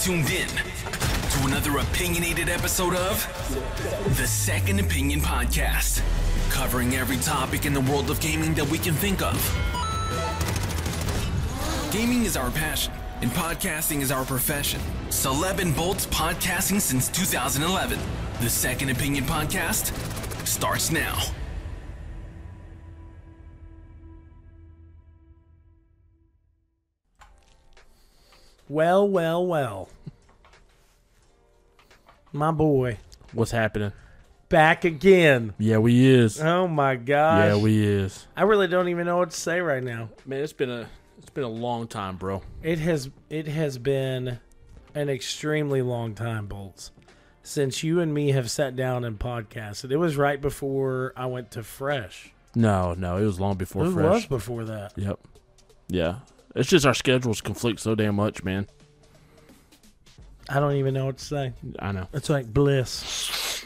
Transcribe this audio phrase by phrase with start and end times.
[0.00, 6.00] tuned in to another opinionated episode of the Second Opinion Podcast,
[6.48, 9.36] covering every topic in the world of gaming that we can think of.
[11.92, 14.80] Gaming is our passion, and podcasting is our profession.
[15.10, 17.98] Caleb and Bolts podcasting since 2011.
[18.40, 19.92] The Second Opinion Podcast
[20.46, 21.20] starts now.
[28.70, 29.88] Well, well, well.
[32.32, 32.98] My boy,
[33.32, 33.90] What's happening?
[34.48, 35.54] back again.
[35.58, 36.40] Yeah, we is.
[36.40, 37.46] Oh my gosh.
[37.46, 38.28] Yeah, we is.
[38.36, 40.10] I really don't even know what to say right now.
[40.24, 40.88] Man, it's been a
[41.18, 42.42] it's been a long time, bro.
[42.62, 44.38] It has it has been
[44.94, 46.92] an extremely long time, Bolts,
[47.42, 49.90] since you and me have sat down and podcasted.
[49.90, 52.32] It was right before I went to Fresh.
[52.54, 54.04] No, no, it was long before it fresh.
[54.04, 54.92] was before that.
[54.96, 55.18] Yep.
[55.88, 56.14] Yeah.
[56.54, 58.66] It's just our schedules conflict so damn much, man.
[60.48, 61.52] I don't even know what to say.
[61.78, 62.08] I know.
[62.12, 63.64] It's like bliss.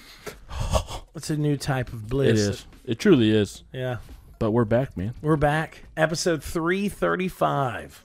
[1.14, 2.40] It's a new type of bliss.
[2.40, 2.66] It is.
[2.84, 3.62] It truly is.
[3.72, 3.98] Yeah.
[4.38, 5.14] But we're back, man.
[5.22, 5.84] We're back.
[5.96, 8.04] Episode 335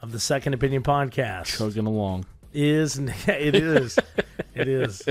[0.00, 1.46] of the Second Opinion Podcast.
[1.58, 2.24] Chugging along.
[2.54, 3.98] Is it is.
[4.54, 5.02] it is.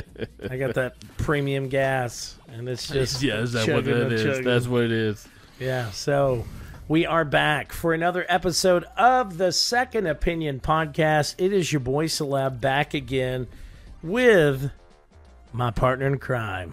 [0.50, 4.24] I got that premium gas and it's just yeah, is that what and is?
[4.24, 4.44] chugging.
[4.44, 5.28] That's what it is.
[5.60, 6.46] Yeah, so
[6.92, 11.36] we are back for another episode of the Second Opinion Podcast.
[11.38, 13.48] It is your boy Caleb back again
[14.04, 14.72] with
[15.54, 16.72] my partner in crime,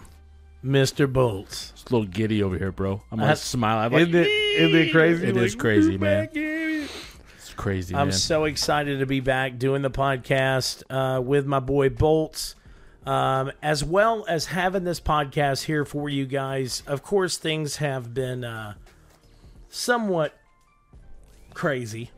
[0.65, 1.11] Mr.
[1.11, 1.71] Bolts.
[1.77, 3.01] It's a little giddy over here, bro.
[3.13, 3.85] I'm like That's- smiling.
[3.85, 5.29] I'm like, Isn't it, isn't it crazy?
[5.29, 6.29] It is crazy, man.
[6.35, 8.13] It's crazy, I'm man.
[8.13, 12.57] so excited to be back doing the podcast uh, with my boy Bolts,
[13.07, 16.83] um, as well as having this podcast here for you guys.
[16.89, 18.75] Of course, things have been uh,
[19.69, 20.37] somewhat
[21.55, 22.11] crazy.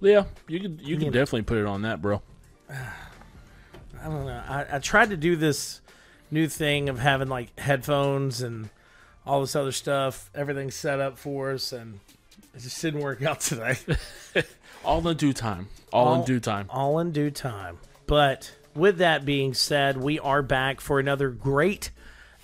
[0.00, 1.12] yeah, you can you can know.
[1.12, 2.22] definitely put it on that, bro.
[2.70, 4.42] I don't know.
[4.48, 5.80] I, I tried to do this
[6.30, 8.68] new thing of having like headphones and
[9.26, 12.00] all this other stuff, everything set up for us, and
[12.54, 13.76] it just didn't work out today.
[14.84, 15.68] All in due time.
[15.94, 16.66] All, All- in due time.
[16.68, 17.78] all in due time.
[18.06, 21.90] But with that being said, we are back for another great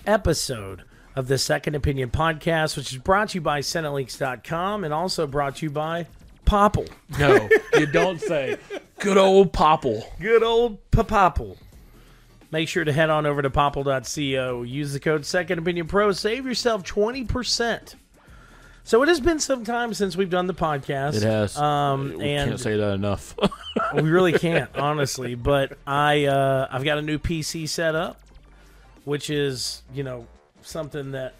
[0.07, 0.81] episode
[1.15, 5.57] of the Second Opinion Podcast, which is brought to you by Cinelinx.com and also brought
[5.57, 6.07] to you by
[6.45, 6.85] Popple.
[7.19, 8.57] No, you don't say.
[8.99, 10.03] Good old Popple.
[10.19, 11.57] Good old Popple.
[12.51, 14.63] Make sure to head on over to popple.co.
[14.63, 16.11] Use the code Second Opinion Pro.
[16.11, 17.95] Save yourself 20%.
[18.83, 21.15] So it has been some time since we've done the podcast.
[21.15, 21.55] It has.
[21.57, 23.35] Um, we and can't say that enough.
[23.93, 25.35] we really can't, honestly.
[25.35, 28.19] But I, uh, I've got a new PC set up,
[29.05, 30.27] which is, you know,
[30.63, 31.33] something that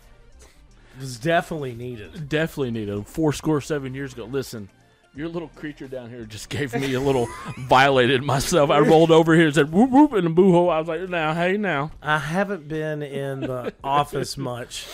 [1.00, 2.30] was definitely needed.
[2.30, 3.08] Definitely needed.
[3.08, 4.26] Four score seven years ago.
[4.26, 4.70] Listen,
[5.16, 7.28] your little creature down here just gave me a little
[7.58, 8.70] violated myself.
[8.70, 10.70] I rolled over here and said whoop whoop and a boo ho.
[10.70, 11.92] I was like, now, hey, now.
[12.02, 14.88] I haven't been in the office much,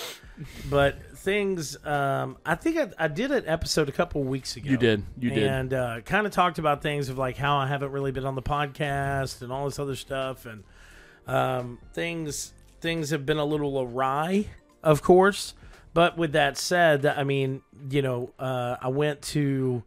[0.70, 1.84] but things.
[1.86, 4.70] Um, I think I, I did an episode a couple weeks ago.
[4.70, 5.04] You did.
[5.20, 5.44] You did.
[5.44, 8.36] and uh, kind of talked about things of like how I haven't really been on
[8.36, 10.64] the podcast and all this other stuff, and
[11.28, 14.48] um, things things have been a little awry,
[14.84, 15.54] of course.
[15.94, 19.84] But with that said, I mean, you know, uh, I went to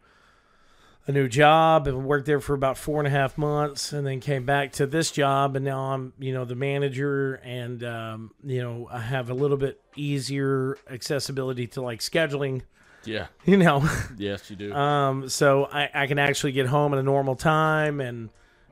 [1.07, 4.19] a new job and worked there for about four and a half months and then
[4.19, 8.61] came back to this job and now i'm you know the manager and um, you
[8.61, 12.61] know i have a little bit easier accessibility to like scheduling
[13.03, 13.27] Yeah.
[13.45, 13.83] you know
[14.15, 14.73] Yes, you do.
[14.75, 18.29] um, so I, I can actually get home at a normal time and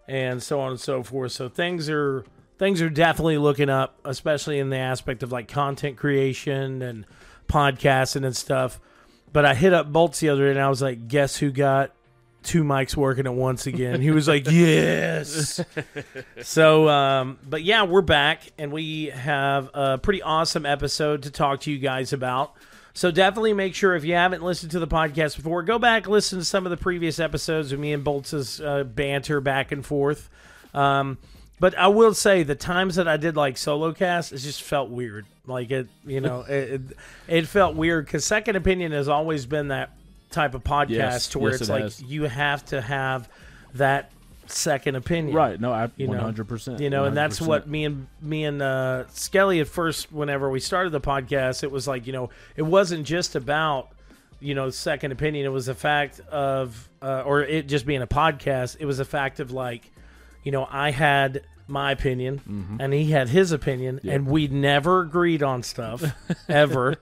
[0.07, 2.23] and so on and so forth so things are
[2.59, 7.05] things are definitely looking up especially in the aspect of like content creation and
[7.47, 8.79] podcasting and stuff.
[9.33, 11.91] But i hit up bolts the other day and i was like guess who got
[12.43, 14.01] two mics working at once again?
[14.01, 15.61] He was like yes.
[16.43, 21.61] So um but yeah we're back and we have a pretty awesome episode to talk
[21.61, 22.53] to you guys about.
[22.93, 26.39] So definitely make sure if you haven't listened to the podcast before, go back listen
[26.39, 30.29] to some of the previous episodes of me and Bolts' uh, banter back and forth.
[30.73, 31.17] Um,
[31.59, 34.89] but I will say the times that I did like solo cast, it just felt
[34.89, 35.25] weird.
[35.45, 36.81] Like it, you know, it,
[37.27, 39.91] it, felt weird because Second Opinion has always been that
[40.29, 42.01] type of podcast Yes, to where yes, it's it like has.
[42.03, 43.27] you have to have
[43.73, 44.11] that
[44.47, 45.59] second opinion, right.
[45.59, 46.79] No, I you know, 100%.
[46.79, 50.59] you know, and that's what me and me and uh, Skelly at first, whenever we
[50.59, 53.89] started the podcast, it was like you know, it wasn't just about
[54.39, 55.45] you know second opinion.
[55.45, 58.77] It was a fact of, uh, or it just being a podcast.
[58.79, 59.89] It was a fact of like,
[60.49, 62.77] you know, I had my opinion Mm-hmm.
[62.81, 66.03] and he had his opinion, and we never agreed on stuff
[66.49, 66.95] ever,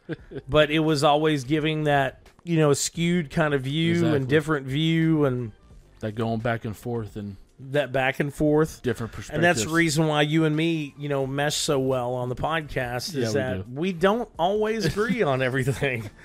[0.49, 4.17] but it was always giving that you know skewed kind of view Exactly.
[4.17, 5.53] and different view and
[6.01, 7.37] That going back and forth and
[7.71, 8.81] that back and forth.
[8.83, 9.35] different perspectives.
[9.35, 12.35] And that's the reason why you and me, you know, mesh so well on the
[12.35, 13.79] podcast Yeah, is we that do.
[13.81, 16.09] we don't always agree on everything.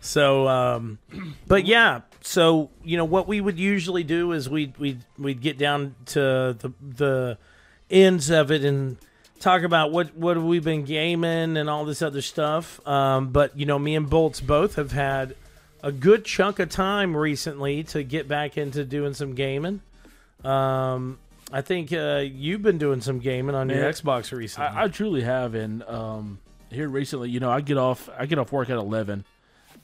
[0.00, 1.00] So, um,
[1.48, 5.40] but yeah, so you know what we would usually do is we we we'd, we'd
[5.40, 7.38] get down to the the
[7.90, 8.98] ends of it and
[9.40, 12.86] talk about what what have we been gaming and all this other stuff.
[12.86, 15.36] Um, but you know, me and Bolts both have had
[15.82, 19.80] a good chunk of time recently to get back into doing some gaming.
[20.44, 21.18] Um,
[21.50, 23.90] I think uh, you've been doing some gaming on your Yeah.
[23.90, 24.68] Xbox recently.
[24.68, 26.40] I, I truly have, and um,
[26.70, 29.24] here recently, you know, I get off I get off work at eleven,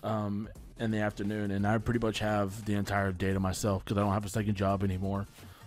[0.02, 3.96] um, in the afternoon, and I pretty much have the entire day to myself because
[3.96, 5.26] I don't have a second job anymore.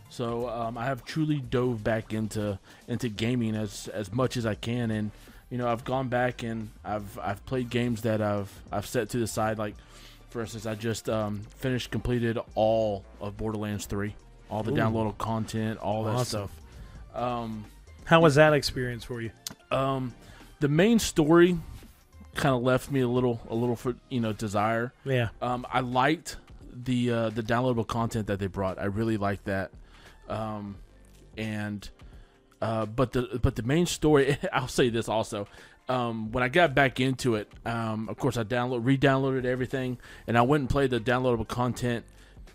[0.09, 4.55] So um, I have truly dove back into into gaming as as much as I
[4.55, 5.11] can, and
[5.49, 9.17] you know, I've gone back and I've I've played games that I've I've set to
[9.17, 9.57] the side.
[9.57, 9.75] Like,
[10.29, 14.15] for instance, I just um, finished completed all of Borderlands three,
[14.49, 14.75] all the Ooh.
[14.75, 16.49] downloadable content, all that Awesome.
[16.49, 17.21] stuff.
[17.21, 17.65] Um,
[18.05, 19.31] How was that experience for you?
[19.71, 20.13] um,
[20.59, 21.57] the main story
[22.37, 24.93] kind of left me a little, a little for you know desire.
[25.03, 26.37] Yeah, Um, I liked
[26.71, 28.79] the uh, the downloadable content that they brought.
[28.79, 29.71] I really liked that.
[30.29, 30.77] Um,
[31.37, 31.89] and
[32.61, 35.47] uh, but the but the main story, I'll say this also.
[35.89, 39.97] Um, when I got back into it, um, of course I download re-downloaded everything,
[40.27, 42.03] and I went and played the downloadable content,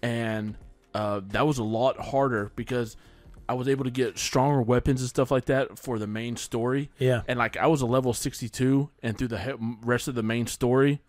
[0.02, 0.54] and
[0.94, 2.96] uh, that was a lot harder because
[3.52, 6.90] I was able to get stronger weapons and stuff like that for the main story.
[6.98, 7.22] yeah.
[7.28, 10.46] And like I was a level 62, and through the he- rest of the main
[10.46, 11.00] story,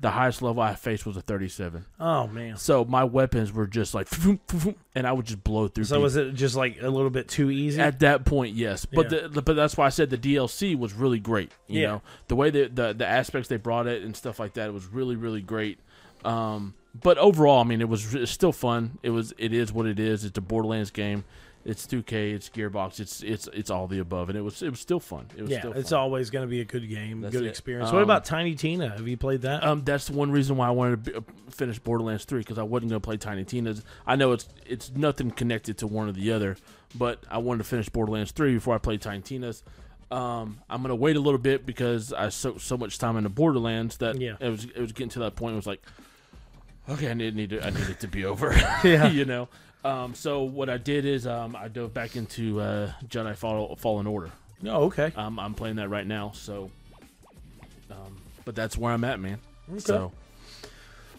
[0.00, 1.86] the highest level I faced was a 37.
[2.00, 2.56] Oh man.
[2.56, 4.08] So my weapons were just like,
[4.94, 5.84] and I would just blow through.
[5.84, 6.02] So people.
[6.02, 7.80] was it just like a little bit too easy?
[7.80, 9.28] At that point, yes, but Yeah.
[9.28, 11.52] the, but that's why I said the DLC was really great.
[11.68, 11.86] You Yeah.
[11.86, 14.72] know, the way that the the aspects they brought it and stuff like that, it
[14.74, 15.78] was really really great.
[16.24, 18.98] Um, but overall, I mean, it was it's still fun.
[19.02, 20.24] It was it is what it is.
[20.24, 21.24] It's a Borderlands game.
[21.64, 22.34] It's 2K.
[22.34, 23.00] It's Gearbox.
[23.00, 25.26] It's it's it's all the above, and it was it was still fun.
[25.34, 27.48] It was yeah, it's always going to be a good game, That's good it.
[27.48, 27.88] experience.
[27.88, 28.90] Um, what about Tiny Tina?
[28.90, 29.64] Have you played that?
[29.64, 31.20] Um, that's one reason why I wanted to be, uh,
[31.50, 33.82] finish Borderlands Three because I wasn't going to play Tiny Tina's.
[34.06, 36.58] I know it's it's nothing connected to one or the other,
[36.94, 39.62] but I wanted to finish Borderlands Three before I played Tiny Tina's.
[40.10, 43.30] Um, I'm going to wait a little bit because I so so much time into
[43.30, 44.34] Borderlands that Yeah.
[44.38, 45.54] it was it was getting to that point.
[45.54, 45.82] It was like,
[46.90, 48.52] okay, I need, need to, I need it to be over.
[48.84, 49.08] Yeah.
[49.10, 49.48] you know.
[49.84, 54.06] Um, so what I did is um, I dove back into uh, Jedi Fall, Fallen
[54.06, 54.30] Order.
[54.66, 55.12] oh, okay.
[55.14, 56.32] Um, I'm playing that right now.
[56.34, 56.70] So,
[57.90, 58.16] um,
[58.46, 59.38] but that's where I'm at, man.
[59.78, 60.12] So.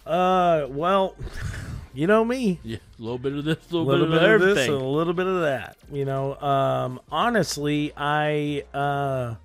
[0.05, 1.15] Uh, well,
[1.93, 2.59] you know me.
[2.63, 4.49] Yeah, a little bit of this, a A little, little bit, bit of of this
[4.57, 4.73] everything.
[4.73, 5.77] and a little bit of that.
[5.91, 9.35] You know, um, honestly, I uh,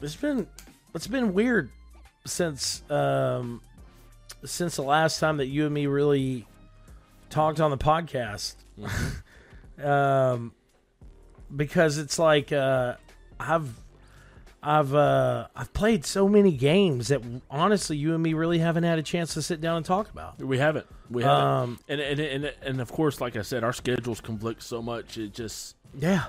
[0.00, 0.46] it's been
[0.94, 1.70] it's been weird
[2.26, 3.60] since um
[4.44, 6.46] since the last time that you and me really
[7.34, 8.54] talked on the podcast.
[9.84, 10.52] um,
[11.54, 12.94] because it's like uh,
[13.38, 13.68] I've
[14.62, 18.98] I've uh, I've played so many games that honestly, you and me really haven't had
[18.98, 20.40] a chance to sit down and talk about.
[20.40, 23.72] we haven't, we haven't, Um, and, and and and of course, like I said, our
[23.72, 25.18] schedules conflict so much.
[25.18, 26.26] It just, Yeah.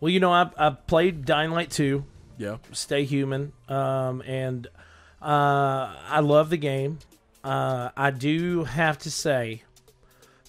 [0.00, 2.04] Well, you know, I I played Dying Light 2,
[2.38, 4.66] yeah, Stay Human, um, and
[5.22, 6.98] uh, I love the game.
[7.42, 9.62] Uh, I do have to say,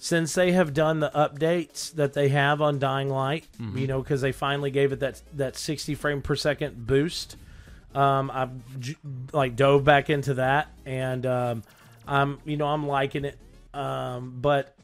[0.06, 3.44] since they have done the updates that they have on Dying Light,
[3.76, 7.36] you know, because they finally gave it that that 60 frame per second boost,
[7.94, 8.96] um, I've j-
[9.32, 11.62] like dove back into that, and um,
[12.06, 13.36] I'm you know I'm liking it.
[13.74, 14.74] Um, but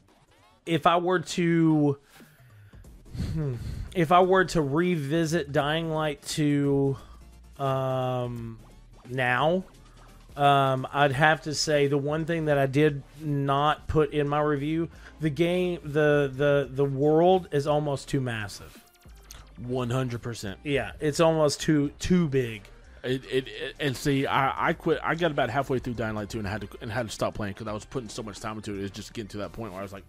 [0.65, 1.97] if I were to
[3.95, 6.97] if I were to revisit Dying Light 2
[7.59, 8.59] um,
[9.09, 9.63] now,
[10.35, 14.41] um, I'd have to say the one thing that I did not put in my
[14.41, 18.77] review, the game, the the the world is almost too massive.
[19.57, 20.59] one hundred percent.
[20.63, 22.63] Yeah, it's almost too too big.
[23.03, 24.99] It, it, it and see, I, I quit.
[25.03, 27.33] I got about halfway through Dying Light two and had to and had to stop
[27.35, 28.83] playing because I was putting so much time into it.
[28.83, 30.05] It's just getting to that point where I was like,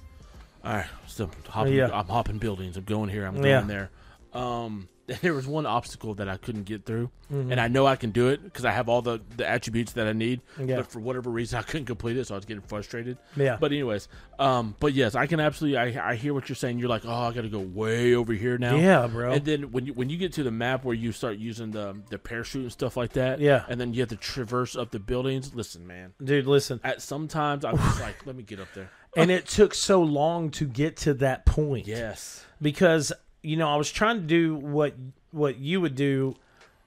[0.64, 1.72] all right, still hopping.
[1.74, 1.90] Yeah.
[1.92, 2.76] I'm hopping buildings.
[2.76, 3.26] I'm going here.
[3.26, 3.60] I'm going Yeah.
[3.62, 3.90] there.
[4.32, 4.88] Um,
[5.22, 7.52] there was one obstacle that I couldn't get through, Mm-hmm.
[7.52, 10.06] and I know I can do it because I have all the the attributes that
[10.06, 10.42] I need.
[10.62, 10.76] Yeah.
[10.76, 13.16] But for whatever reason, I couldn't complete it, so I was getting frustrated.
[13.34, 13.56] Yeah.
[13.58, 14.08] But anyways,
[14.38, 15.78] um, but yes, I can absolutely.
[15.98, 16.78] I, I hear what you're saying.
[16.78, 18.76] You're like, oh, I got to go way over here now.
[18.76, 19.32] Yeah, bro.
[19.32, 21.96] And then when you when you get to the map where you start using the
[22.10, 23.64] the parachute and stuff like that, Yeah.
[23.68, 25.54] and then you have to traverse up the buildings.
[25.54, 26.12] Listen, man.
[26.22, 26.78] Dude, listen.
[26.84, 28.90] At sometimes I'm just like, let me get up there.
[29.16, 31.86] And it took so long to get to that point.
[31.86, 32.44] Yes.
[32.60, 33.12] because
[33.44, 34.94] you know I was trying to do what
[35.30, 36.34] what you would do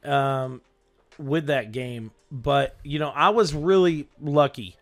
[0.03, 0.61] um,
[1.17, 4.75] with that game, but you know I was really lucky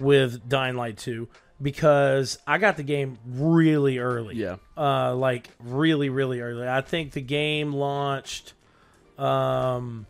[0.00, 1.28] with Dying Light 2
[1.60, 4.36] because I got the game really early.
[4.36, 4.56] Yeah.
[4.76, 6.66] Uh, like really, really early.
[6.68, 8.54] I think the game launched
[9.18, 10.06] um,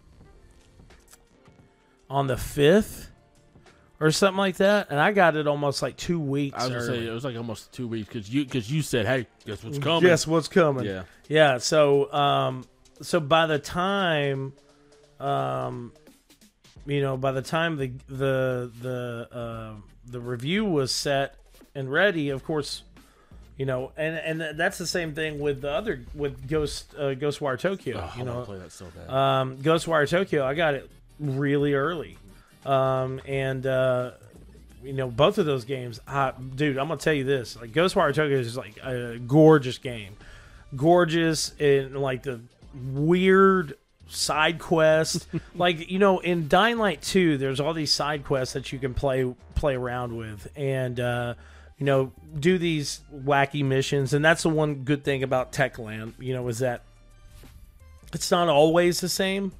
[2.09, 3.08] on the fifth
[4.00, 6.57] or something like that, and I got it almost like two weeks.
[6.59, 6.99] I was gonna early.
[7.07, 9.78] say it was like almost two weeks because you because you said, "Hey, guess what's
[9.78, 10.85] coming?" Guess what's coming?
[10.85, 11.02] Yeah.
[11.28, 11.59] Yeah.
[11.59, 12.64] So, um,
[13.02, 14.52] so by the time,
[15.21, 15.93] um,
[16.87, 19.73] you know, by the time the the the uh,
[20.07, 21.35] the review was set
[21.75, 22.83] and ready, of course,
[23.57, 27.59] you know, and and that's the same thing with the other with Ghost uh, Ghostwire
[27.59, 27.99] Tokyo.
[28.00, 29.11] Oh, you know, play that so bad.
[29.11, 30.88] um, Ghostwire Tokyo, I got it
[31.21, 32.17] really early,
[32.65, 34.12] um, and uh,
[34.83, 36.79] you know both of those games, I, dude.
[36.79, 40.17] I'm gonna tell you this: like Ghostwire Tokyo is like a gorgeous game,
[40.77, 42.41] gorgeous in like the
[42.93, 43.75] weird
[44.09, 45.27] side quest.
[45.55, 48.95] like you know, in Dying Light Two, there's all these side quests that you can
[48.95, 51.35] play play around with, and uh,
[51.79, 54.12] you know, do these wacky missions.
[54.12, 56.83] And that's the one good thing about Techland, you know, is that
[58.12, 59.53] it's not always the same,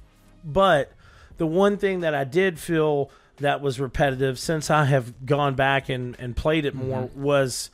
[0.43, 0.91] but
[1.39, 5.89] the one thing that I did feel that was repetitive since I have gone back
[5.89, 7.71] and, and played it more was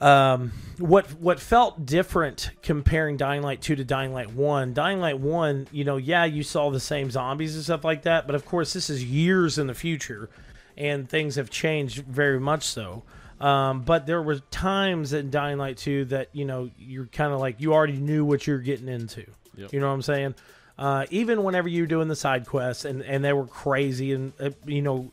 [0.00, 4.74] um, what what felt different comparing Dying Light 2 to Dying Light 1.
[4.74, 8.26] Dying Light 1, you know, yeah, you saw the same zombies and stuff like that,
[8.26, 10.28] but of course this is years in the future
[10.76, 13.02] and things have changed very much so.
[13.40, 17.40] Um, but there were times in Dying Light 2 that, you know, you're kind of
[17.40, 19.26] like you already knew what you're getting into.
[19.56, 19.72] Yep.
[19.72, 20.34] You know what I'm saying?
[20.76, 24.50] Uh, even whenever you're doing the side quests and, and they were crazy and, uh,
[24.66, 25.12] you know,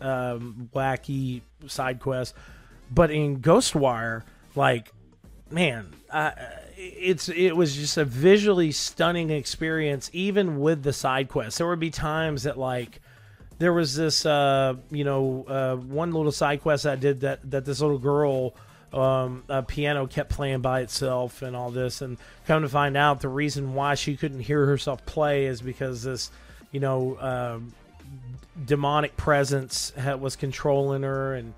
[0.00, 2.34] um, wacky side quests.
[2.90, 4.22] But in Ghostwire,
[4.56, 4.90] like,
[5.50, 6.32] man, uh,
[6.76, 11.58] it's it was just a visually stunning experience, even with the side quests.
[11.58, 13.00] There would be times that like
[13.58, 17.64] there was this, uh, you know, uh, one little side quest I did that that
[17.64, 18.54] this little girl.
[18.92, 23.20] Um, a piano kept playing by itself and all this, and come to find out
[23.20, 26.30] the reason why she couldn't hear herself play is because this,
[26.72, 27.72] you know, um,
[28.64, 31.34] demonic presence had, was controlling her.
[31.34, 31.54] And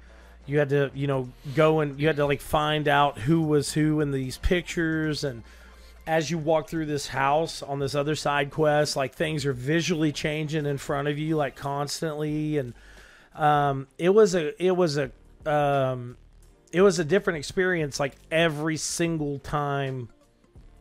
[0.47, 3.73] you had to you know go and you had to like find out who was
[3.73, 5.25] who in these pictures.
[5.25, 5.43] And
[6.07, 10.11] as you walk through this house on this other side quest like things are visually
[10.11, 12.59] changing in front of you like constantly.
[12.59, 12.75] And
[13.35, 15.11] um it was a it was a
[15.47, 16.17] um
[16.73, 20.09] it was a different experience like every single time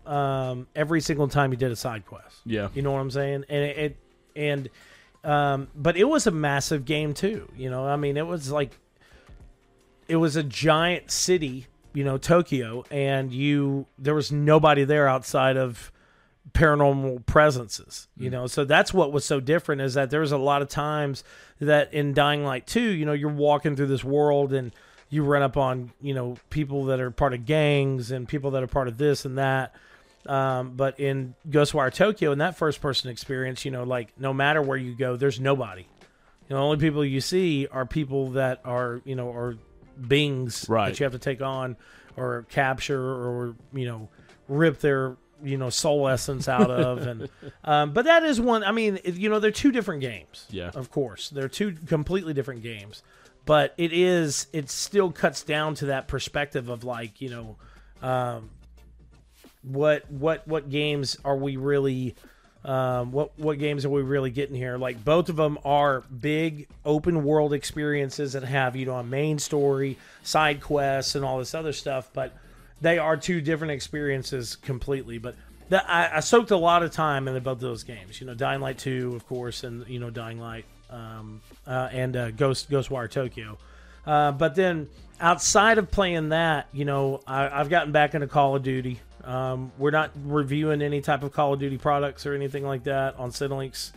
[0.06, 2.70] um every single time you did a side quest yeah.
[2.74, 3.46] you know what I'm saying?
[3.50, 3.98] And it, it
[4.36, 4.70] and
[5.24, 7.50] um, but it was a massive game too.
[7.56, 8.78] You know, I mean, it was like
[10.08, 11.68] it was a giant city.
[11.94, 15.92] You know, Tokyo, and you there was nobody there outside of
[16.54, 18.08] paranormal presences.
[18.18, 20.70] You know, so that's what was so different is that there was a lot of
[20.70, 21.24] times
[21.60, 24.74] that in Dying Light 2, you know, you're walking through this world and
[25.12, 28.64] you run up on you know people that are part of gangs and people that
[28.64, 29.76] are part of this and that.
[30.26, 34.62] Um, but in Ghostwire Tokyo, in that first person experience, you know, like no matter
[34.62, 35.82] where you go, there's nobody.
[35.82, 39.56] You know, the only people you see are people that are, you know, are
[40.08, 40.90] beings Right.
[40.90, 41.76] that you have to take on
[42.18, 44.10] or capture or, you know,
[44.48, 47.00] rip their, you know, soul essence out of.
[47.08, 47.30] And,
[47.64, 50.46] um, but that is one, I mean, you know, they're two different games.
[50.52, 50.70] Yeah.
[50.76, 51.30] Of course.
[51.30, 53.02] They're two completely different games.
[53.46, 57.58] But it is, it still cuts down to that perspective of like, you know,
[58.02, 58.50] um,
[59.64, 62.16] what what what games are we really
[62.64, 64.78] um, what what games are we really getting here?
[64.78, 69.40] Like both of them are big open world experiences that have you know a main
[69.40, 72.10] story, side quests, and all this other stuff.
[72.14, 72.34] But
[72.80, 75.18] they are two different experiences completely.
[75.18, 75.36] But
[75.70, 78.22] that, I, I soaked a lot of time in both those games.
[78.22, 82.16] You know, Dying Light Two, of course, and you know Dying Light um, uh, and
[82.16, 83.58] uh, Ghost Ghostwire Tokyo.
[84.06, 88.56] Uh, but then outside of playing that, you know, I, I've gotten back into Call
[88.56, 89.00] of Duty.
[89.24, 93.18] Um, we're not reviewing any type of Call of Duty products or anything like that
[93.18, 93.92] on Cinelinx.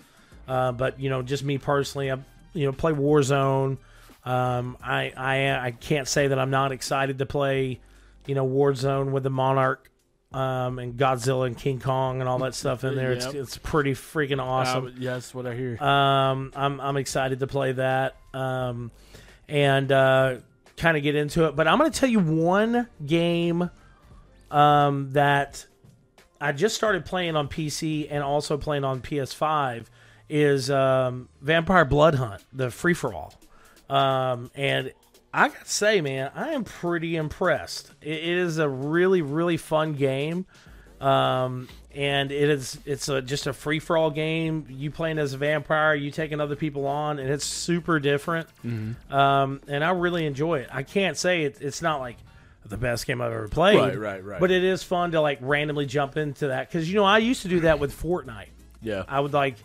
[0.46, 2.18] Uh, but you know, just me personally, I
[2.52, 3.78] you know play Warzone.
[4.24, 7.80] Um, I I I can't say that I'm not excited to play,
[8.26, 9.90] you know, Warzone with the Monarch.
[10.34, 13.12] Um, and Godzilla and King Kong and all that stuff in there.
[13.12, 13.34] It's, Yep.
[13.36, 14.86] it's pretty freaking awesome.
[14.86, 15.80] Um, yeah, what I hear.
[15.80, 18.16] Um, I'm I'm excited to play that.
[18.32, 18.90] Um,
[19.48, 20.36] and uh,
[20.76, 21.54] kind of get into it.
[21.54, 23.70] But I'm going to tell you one game
[24.50, 25.66] um, that
[26.40, 29.86] I just started playing on PC and also playing on PS5
[30.28, 33.34] is um, Vampire Blood Hunt, the free for all.
[33.88, 34.92] Um, and
[35.34, 37.90] I gotta say, man, I am pretty impressed.
[38.00, 40.46] It, it is a really, really fun game.
[41.00, 44.66] Um, and it is it's a, just a free for all game.
[44.70, 48.48] You playing as a vampire, you taking other people on, and it's super different.
[49.10, 50.68] Um, and I really enjoy it.
[50.72, 52.16] I can't say it, it's not like
[52.64, 53.76] the best game I've ever played.
[53.76, 54.40] Right, right, right.
[54.40, 57.42] But it is fun to like randomly jump into that because you know I used
[57.42, 58.48] to do that with Fortnite.
[58.80, 59.04] Yeah.
[59.08, 59.56] I would like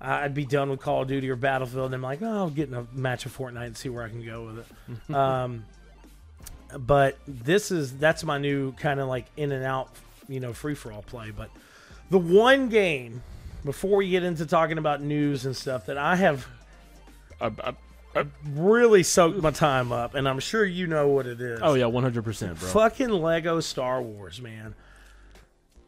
[0.00, 2.68] I'd be done with Call of Duty or Battlefield, and I'm like, oh, I'll get
[2.68, 4.66] in a match of Fortnite and see where I can go with it.
[4.90, 5.14] Mm-hmm.
[5.14, 5.64] um,
[6.78, 9.90] but this is that's my new kind of like in and out,
[10.28, 11.32] you know, free for all play.
[11.32, 11.50] But
[12.10, 13.22] the one game
[13.64, 16.46] before we get into talking about news and stuff that I have
[17.40, 17.72] uh, I, I, uh,
[18.12, 21.60] uh, really soaked my time up, and I'm sure you know what it is.
[21.62, 22.68] oh yeah, one hundred percent, bro.
[22.68, 24.74] Fucking Lego Star Wars, man.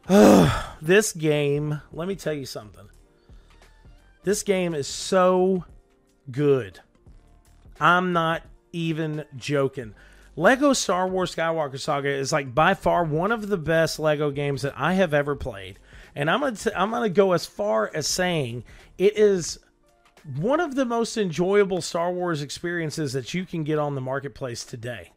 [0.81, 2.87] this game, let me tell you something.
[4.23, 5.65] This game is so
[6.31, 6.79] good.
[7.79, 9.93] I'm not even joking.
[10.35, 14.63] Lego Star Wars Skywalker Saga is like by far one of the best Lego games
[14.63, 15.77] that I have ever played.
[16.15, 18.63] And I'm going to I'm going to go as far as saying
[18.97, 19.59] it is
[20.37, 24.63] one of the most enjoyable Star Wars experiences that you can get on the marketplace
[24.63, 25.12] today.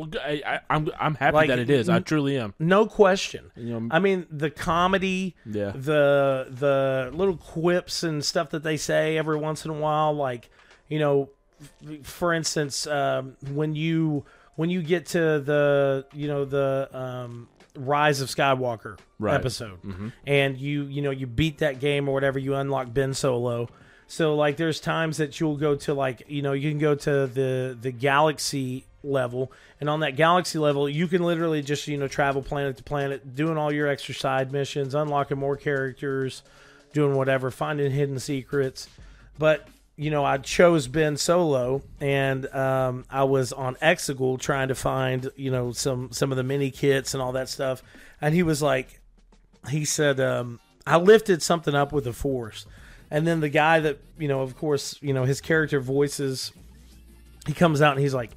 [0.00, 1.88] Well, I, I, am I'm happy Like, that it is.
[1.88, 2.54] I truly am.
[2.58, 3.50] No question.
[3.56, 5.72] You know, I mean, the comedy, Yeah.
[5.74, 10.48] the the little quips and stuff that they say every once in a while, like
[10.88, 11.30] you know,
[12.02, 14.24] for instance, um, when you
[14.56, 19.34] when you get to the you know the um, Rise of Skywalker Right.
[19.34, 19.78] episode,
[20.26, 23.68] and you you know you beat that game or whatever, you unlock Ben Solo.
[24.10, 27.28] So like, there's times that you'll go to like you know you can go to
[27.28, 32.08] the the galaxy level, and on that galaxy level, you can literally just you know
[32.08, 36.42] travel planet to planet, doing all your extra side missions, unlocking more characters,
[36.92, 38.88] doing whatever, finding hidden secrets.
[39.38, 44.74] But you know, I chose Ben Solo, and um, I was on Exegol trying to
[44.74, 47.80] find you know some some of the mini kits and all that stuff,
[48.20, 49.00] and he was like,
[49.68, 52.66] he said, um, I lifted something up with the Force,
[53.10, 56.52] and then the guy that you know, of course, you know his character voices,
[57.46, 58.30] he comes out and he's like,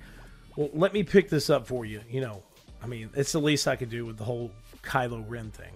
[0.55, 2.01] well, let me pick this up for you.
[2.09, 2.43] You know,
[2.81, 4.51] I mean, it's the least I could do with the whole
[4.83, 5.71] Kylo Ren thing.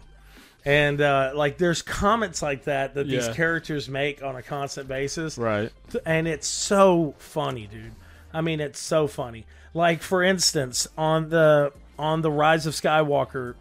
[0.66, 5.38] And uh, like, there's comments like that that these characters make on a constant basis,
[5.38, 5.72] right.
[6.06, 7.94] and it's so funny, dude.
[8.34, 9.46] I mean, it's so funny.
[9.74, 13.56] Like, for instance, on the on the Rise of Skywalker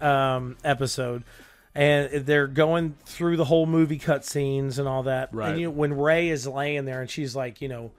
[0.00, 1.24] um, episode,
[1.74, 5.30] and they're going through the whole movie cutscenes and all that.
[5.32, 5.50] Right.
[5.50, 7.90] And you know, when Rey is laying there and she's like, you know,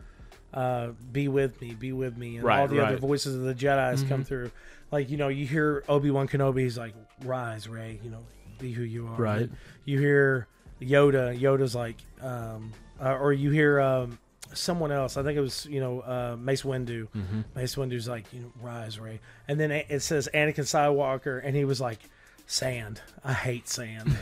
[0.54, 2.92] uh, "Be with me, be with me," and all the other right.
[2.94, 3.06] Mm-hmm.
[3.06, 4.52] voices of the Jedi's come through.
[4.92, 6.62] Like, you know, you hear Obi Wan Kenobi.
[6.62, 8.00] He's like, "Rise, Rey.
[8.04, 8.24] You know,
[8.60, 9.42] be who you are." Right.
[9.42, 10.48] And You hear
[10.82, 11.38] Yoda.
[11.38, 12.72] Yoda's like, um,
[13.04, 14.18] uh, or you hear um,
[14.54, 15.18] someone else.
[15.18, 17.10] I think it was you know uh, Mace Windu.
[17.10, 17.42] Mm-hmm.
[17.56, 19.20] Mace Windu's like, you know, rise, Rey.
[19.50, 22.00] And then it it says Anakin Skywalker, and he was like,
[22.48, 23.02] sand.
[23.24, 24.18] I hate sand.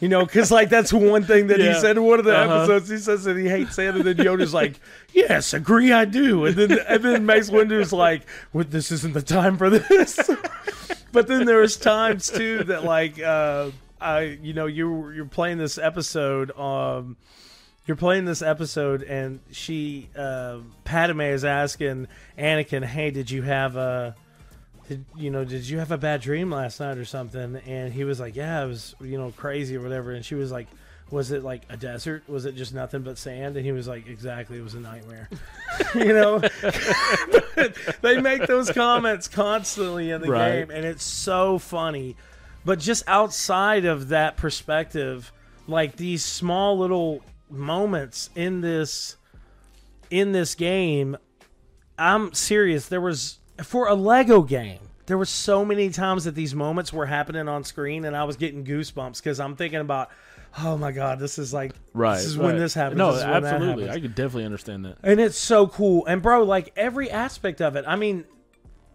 [0.00, 2.58] You know, because like that's one thing that he said in one of the Uh-huh.
[2.58, 2.88] episodes.
[2.88, 4.78] He says that he hates sand, and then Yoda's like,
[5.12, 9.22] "Yes, agree, I do." And then and then Mace Windu's like, well, "This isn't the
[9.22, 10.18] time for this."
[11.12, 15.78] but then there's times too that like, uh, I you know you you're playing this
[15.78, 16.56] episode.
[16.56, 17.16] Um,
[17.86, 22.06] you're playing this episode, and she uh, Padme is asking
[22.38, 24.14] Anakin, "Hey, did you have a?"
[24.88, 27.56] Did you know did you have a bad dream last night or something?
[27.66, 30.12] And he was like yeah it was you know crazy or whatever.
[30.12, 30.66] And she was like
[31.10, 32.22] was it like a desert?
[32.28, 33.56] Was it just nothing but sand?
[33.56, 35.28] And he was like exactly it was a nightmare.
[35.94, 36.42] You know?
[38.02, 40.60] They make those comments constantly in the Right.
[40.66, 42.16] game and it's so funny.
[42.64, 45.32] But just outside of that perspective
[45.66, 49.16] like these small little moments in this
[50.10, 51.16] in this game
[51.98, 52.88] I'm serious.
[52.88, 54.80] There was for a Lego game.
[55.06, 58.36] There were so many times that these moments were happening on screen, and I was
[58.36, 60.10] getting goosebumps because I'm thinking about,
[60.58, 62.16] oh my god, this is like, Right.
[62.16, 62.98] this is when this happens.
[62.98, 63.88] No, this is when that absolutely.
[63.90, 64.98] I could definitely understand that.
[65.02, 66.04] and it's so cool.
[66.06, 67.86] And bro, like every aspect of it.
[67.88, 68.24] I mean,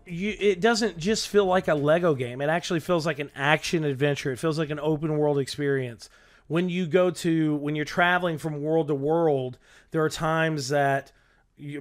[0.06, 2.41] you it doesn't just feel like a Lego game.
[2.41, 4.32] It actually feels like an action adventure.
[4.32, 6.10] It feels like an open world experience.
[6.47, 9.58] When you go to when you're traveling from world to world,
[9.91, 11.12] there are times that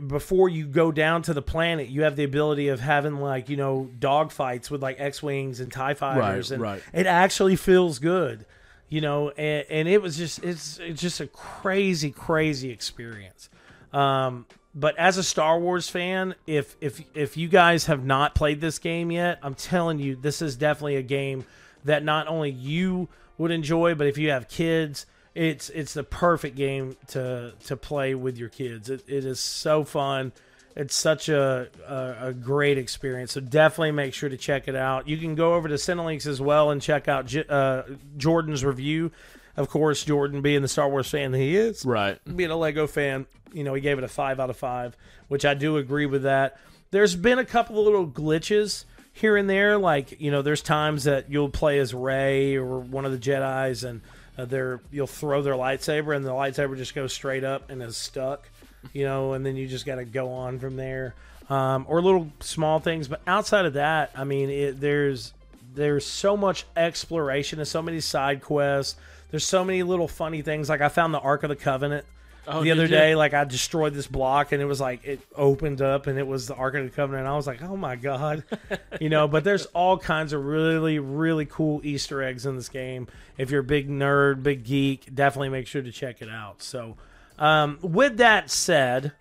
[0.07, 3.57] before you go down to the planet, you have the ability of having like you
[3.57, 6.83] know dog fights with like X wings and Tie fighters, and right.
[6.93, 8.45] it actually feels good,
[8.89, 9.31] you know.
[9.31, 13.49] And, and it was just it's it's just a crazy crazy experience.
[13.93, 18.61] Um, but as a Star Wars fan, if if if you guys have not played
[18.61, 21.45] this game yet, I'm telling you, this is definitely a game
[21.85, 23.09] that not only you
[23.39, 28.15] would enjoy, but if you have kids, it's it's the perfect game to to play
[28.15, 28.91] with your kids.
[28.91, 30.33] It, it is so fun,
[30.77, 33.33] it's such a, a, a great experience.
[33.33, 35.09] So definitely make sure to check it out.
[35.09, 37.83] You can go over to Cinelinx as well and check out J- uh,
[38.17, 39.11] Jordan's review.
[39.57, 42.19] Of course, Jordan being the Star Wars fan that he is, Right.
[42.37, 44.97] being a Lego fan, you know, he gave it a five out of five,
[45.29, 46.59] which I do agree with that.
[46.91, 51.05] There's been a couple of little glitches here and there, like you know, there's times
[51.05, 54.01] that you'll play as Rey or one of the Jedi's, and
[54.39, 57.97] uh, they're you'll throw their lightsaber, and the lightsaber just goes straight up and is
[57.97, 58.49] stuck,
[58.93, 61.15] you know, and then you just got to go on from there,
[61.51, 63.09] um, or little small things.
[63.09, 65.33] But outside of that, I mean, it, there's
[65.75, 68.97] there's so much exploration and so many side quests.
[69.31, 70.69] There's so many little funny things.
[70.69, 72.05] Like I found the Ark of the Covenant
[72.47, 72.89] Oh, the other you?
[72.89, 73.15] day.
[73.15, 76.49] Like I destroyed this block and it was like it opened up and it was
[76.49, 77.21] the Ark of the Covenant.
[77.21, 78.45] And I was like, oh my god,
[79.01, 79.29] you know.
[79.29, 83.07] But there's all kinds of really really cool Easter eggs in this game.
[83.39, 86.63] If you're a big nerd, big geek, definitely make sure to check it out.
[86.63, 86.97] So,
[87.39, 89.13] um, with that said,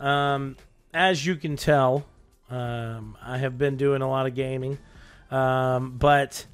[0.00, 0.56] um,
[0.92, 2.06] as you can tell,
[2.50, 4.78] um, I have been doing a lot of gaming,
[5.30, 6.46] um, but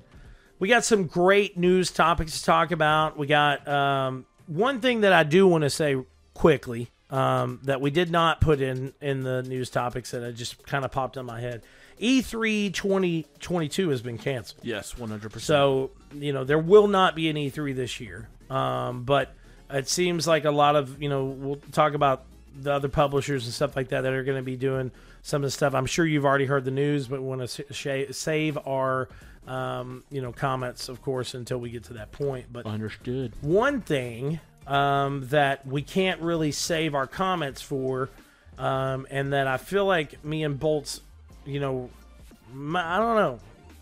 [0.58, 3.16] we got some great news topics to talk about.
[3.18, 5.96] We got um, one thing that I do want to say
[6.34, 10.66] quickly um, that we did not put in in the news topics that I just
[10.66, 11.62] kind of popped in my head.
[11.98, 14.60] E E3 2022 has been canceled.
[14.64, 15.46] Yes, one hundred percent.
[15.46, 18.28] So, you know, there will not be an E3 this year.
[18.48, 19.32] Um, but
[19.70, 22.24] it seems like a lot of, you know, we'll talk about
[22.58, 24.90] the other publishers and stuff like that that are going to be doing
[25.22, 25.74] some of the stuff.
[25.74, 29.08] I'm sure you've already heard the news, but we want to save our,
[29.50, 32.46] um, you know, comments, of course, until we get to that point.
[32.52, 33.32] But Understood.
[33.40, 38.10] one thing um, that we can't really save our comments for,
[38.58, 41.00] um, and that I feel like me and Bolts,
[41.44, 41.90] you know,
[42.52, 43.40] I don't know.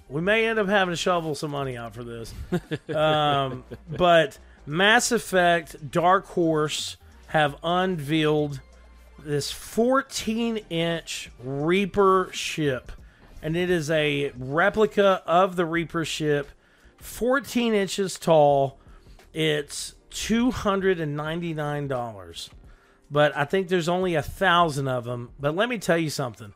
[0.09, 2.33] We may end up having to shovel some money out for this.
[2.95, 8.63] um, but Mass Effect Dark Horse have unveiled
[9.19, 12.91] this 14 inch Reaper ship.
[13.43, 16.51] And it is a replica of the Reaper ship,
[16.99, 18.79] 14 inches tall.
[19.33, 22.51] It's $299.
[23.11, 25.31] But I think there's only a thousand of them.
[25.39, 26.53] But let me tell you something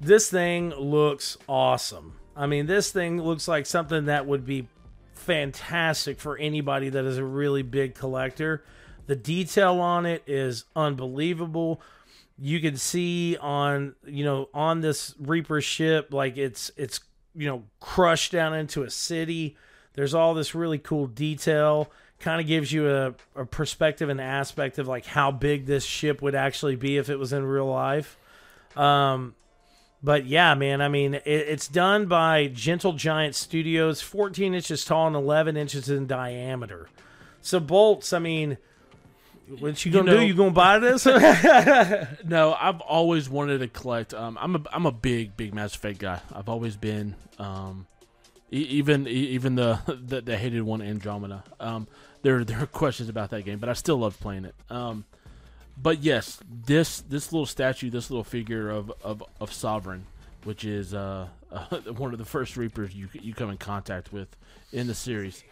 [0.00, 2.18] this thing looks awesome.
[2.36, 4.68] I mean, this thing looks like something that would be
[5.14, 8.64] fantastic for anybody that is a really big collector.
[9.06, 11.80] The detail on it is unbelievable.
[12.38, 17.00] You can see on, you know, on this Reaper ship like it's it's,
[17.34, 19.56] you know, crushed down into a city.
[19.94, 21.90] There's all this really cool detail.
[22.18, 26.22] Kind of gives you a, a perspective and aspect of like how big this ship
[26.22, 28.16] would actually be if it was in real life.
[28.76, 29.34] Um,
[30.02, 35.06] but yeah, man, I mean, it, it's done by Gentle Giant Studios, 14 inches tall
[35.06, 36.88] and 11 inches in diameter.
[37.40, 38.58] So bolts, I mean,
[39.58, 40.24] what you gonna know- do?
[40.26, 41.06] You gonna buy this?
[42.24, 44.14] No, I've always wanted to collect.
[44.14, 46.20] Um, I'm a I'm a big big Mass Effect guy.
[46.34, 47.14] I've always been.
[47.38, 47.86] Um,
[48.52, 51.44] e- even e- even the, the the hated one Andromeda.
[51.60, 51.86] Um,
[52.22, 54.54] there there are questions about that game, but I still love playing it.
[54.70, 55.04] Um,
[55.76, 60.06] but yes, this this little statue, this little figure of of, of Sovereign,
[60.44, 61.28] which is uh,
[61.96, 64.28] one of the first Reapers you you come in contact with
[64.72, 65.42] in the series.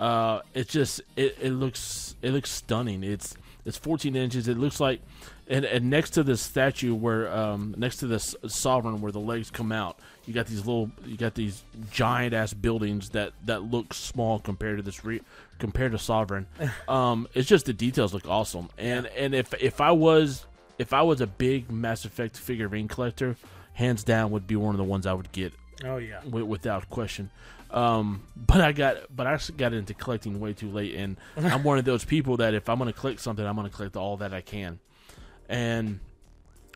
[0.00, 3.04] Uh, it just it, it looks it looks stunning.
[3.04, 3.36] It's
[3.66, 4.48] it's 14 inches.
[4.48, 5.02] It looks like,
[5.46, 9.50] and, and next to this statue where um, next to this sovereign where the legs
[9.50, 13.92] come out, you got these little you got these giant ass buildings that that look
[13.92, 15.20] small compared to this re-
[15.58, 16.46] compared to sovereign.
[16.88, 18.70] Um, it's just the details look awesome.
[18.78, 20.46] And and if if I was
[20.78, 23.36] if I was a big Mass Effect figurine collector,
[23.74, 25.52] hands down would be one of the ones I would get
[25.84, 27.30] oh yeah, wi- without question.
[27.72, 31.78] Um, but I got, but I got into collecting way too late, and I'm one
[31.78, 34.16] of those people that if I'm going to collect something, I'm going to collect all
[34.18, 34.80] that I can.
[35.48, 36.00] And,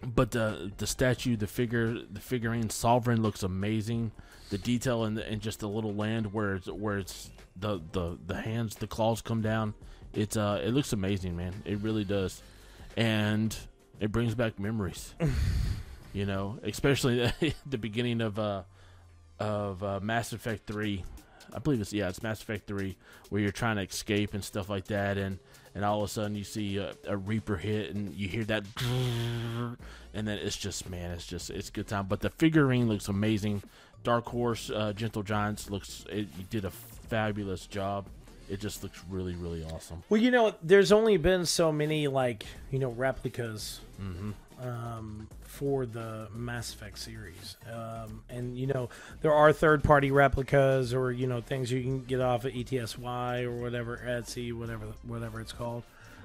[0.02, 4.12] but the the statue, the figure, the figurine Sovereign looks amazing.
[4.50, 8.34] The detail and and just the little land where it's where it's the the the
[8.34, 9.74] hands, the claws come down.
[10.12, 11.54] It's uh, it looks amazing, man.
[11.64, 12.42] It really does,
[12.96, 13.56] and
[14.00, 15.14] it brings back memories.
[16.12, 17.32] you know, especially
[17.66, 18.62] the beginning of uh
[19.44, 21.04] of uh, Mass Effect Three.
[21.52, 22.96] I believe it's yeah, it's Mass Effect Three,
[23.28, 25.38] where you're trying to escape and stuff like that, and
[25.74, 28.64] and all of a sudden you see a, a Reaper hit, and you hear that,
[30.14, 32.06] and then it's just man, it's just it's a good time.
[32.06, 33.62] But the figurine looks amazing.
[34.02, 38.06] Dark Horse, uh, Gentle Giants looks it you did a fabulous job.
[38.48, 40.02] It just looks really really awesome.
[40.08, 43.80] Well, you know, there's only been so many like you know replicas
[44.62, 48.88] um, for the Mass Effect series, um, and you know
[49.22, 53.52] there are third-party replicas or you know things you can get off of ETSY or
[53.52, 55.82] whatever Etsy, whatever whatever it's called.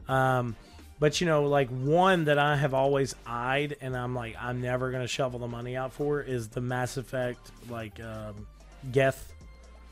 [0.07, 0.55] Um,
[0.99, 4.91] But you know, like one that I have always eyed, and I'm like, I'm never
[4.91, 7.39] gonna shovel the money out for is the Mass Effect
[7.69, 8.47] like um,
[8.91, 9.31] Geth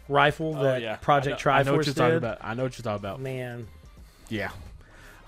[0.09, 2.17] rifle that Project Oh, I know, what Triforce you're talking did.
[2.17, 2.37] about.
[2.41, 3.19] I know what you're talking about.
[3.21, 3.67] Man,
[4.29, 4.51] Yeah.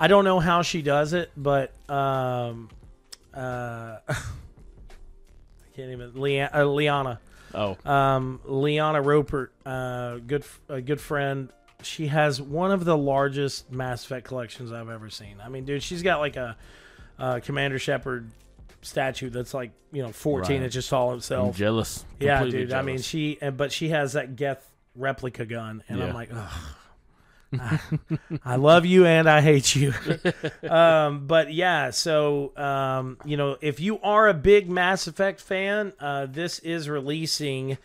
[0.02, 2.70] I don't know how she does it, but um,
[3.34, 4.16] uh, I
[5.76, 7.20] can't even Leanna, uh, Liana.
[7.54, 11.50] Oh, um, Liana Roper, uh, good a good friend.
[11.82, 15.38] She has one of the largest Mass Effect collections I've ever seen.
[15.44, 16.58] I mean, dude, she's got like a,
[17.18, 18.30] uh Commander Shepard
[18.82, 20.64] statue that's like you know 14 Right.
[20.66, 22.06] inches tall I'm jealous.
[22.20, 22.74] Yeah, Completely dude.
[22.74, 24.66] I mean, she and but she has that Geth
[24.96, 26.52] replica gun, and I'm like, Ugh.
[27.54, 27.80] I,
[28.46, 29.94] I love you and I hate you.
[30.70, 35.94] um, but yeah, so um, you know, if you are a big Mass Effect fan,
[36.00, 37.78] uh, this is releasing.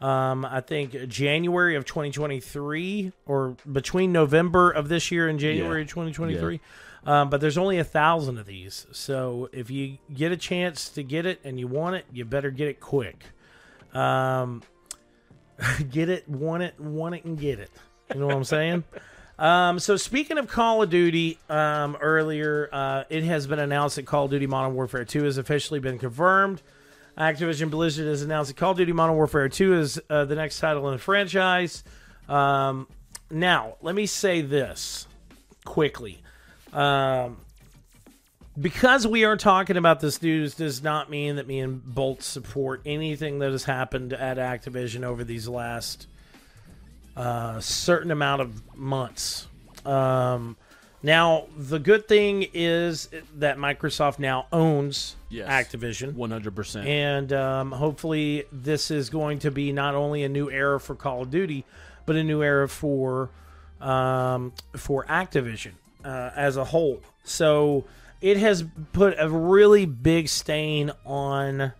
[0.00, 5.82] Um, I think January of 2023, or between November of this year and January Yeah.
[5.84, 6.60] of 2023.
[7.04, 11.02] Um, but there's only a thousand of these, so if you get a chance to
[11.04, 13.24] get it and you want it, you better get it quick.
[13.94, 14.62] Um,
[15.90, 17.70] get it, want it, want it, and get it.
[18.14, 18.84] You know what I'm saying?
[19.42, 24.06] Um, so speaking of Call of Duty, um, earlier uh, it has been announced that
[24.06, 26.62] Call of Duty Modern Warfare 2 has officially been confirmed.
[27.18, 30.60] Activision Blizzard has announced that Call of Duty Modern Warfare 2 is uh, the next
[30.60, 31.82] title in the franchise.
[32.28, 32.86] Um,
[33.32, 35.08] now, let me say this
[35.64, 36.22] quickly.
[36.72, 37.38] Um,
[38.56, 42.82] because we are talking about this news does not mean that me and Bolt support
[42.86, 46.06] anything that has happened at Activision over these last
[47.16, 49.46] uh, certain amount of months.
[49.84, 50.56] Um,
[51.02, 55.48] now, the good thing is that Microsoft now owns Yes.
[55.48, 56.12] Activision.
[56.12, 56.86] 100%.
[56.86, 61.22] And um, hopefully, this is going to be not only a new era for Call
[61.22, 61.64] of Duty,
[62.04, 63.30] but a new era for
[63.80, 65.72] um, for Activision
[66.04, 67.00] uh, as a whole.
[67.24, 67.84] So
[68.20, 71.72] it has put a really big stain on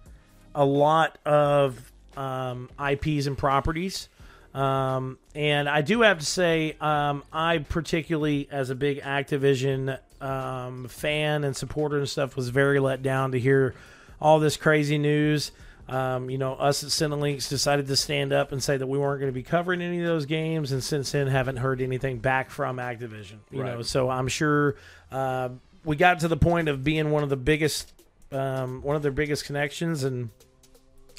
[0.54, 4.08] a lot of um, IPs and properties.
[4.54, 10.88] Um, and I do have to say, um, I particularly, as a big Activision um,
[10.88, 13.74] fan and supporter and stuff, was very let down to hear
[14.20, 15.52] all this crazy news.
[15.88, 19.20] Um, you know, us at Cinelinx decided to stand up and say that we weren't
[19.20, 22.50] going to be covering any of those games, and since then haven't heard anything back
[22.50, 23.38] from Activision.
[23.50, 23.74] You Right.
[23.74, 24.76] know, so I'm sure
[25.10, 25.48] uh,
[25.84, 27.92] we got to the point of being one of the biggest,
[28.30, 30.30] um, one of their biggest connections, and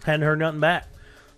[0.05, 0.87] hadn't heard nothing back.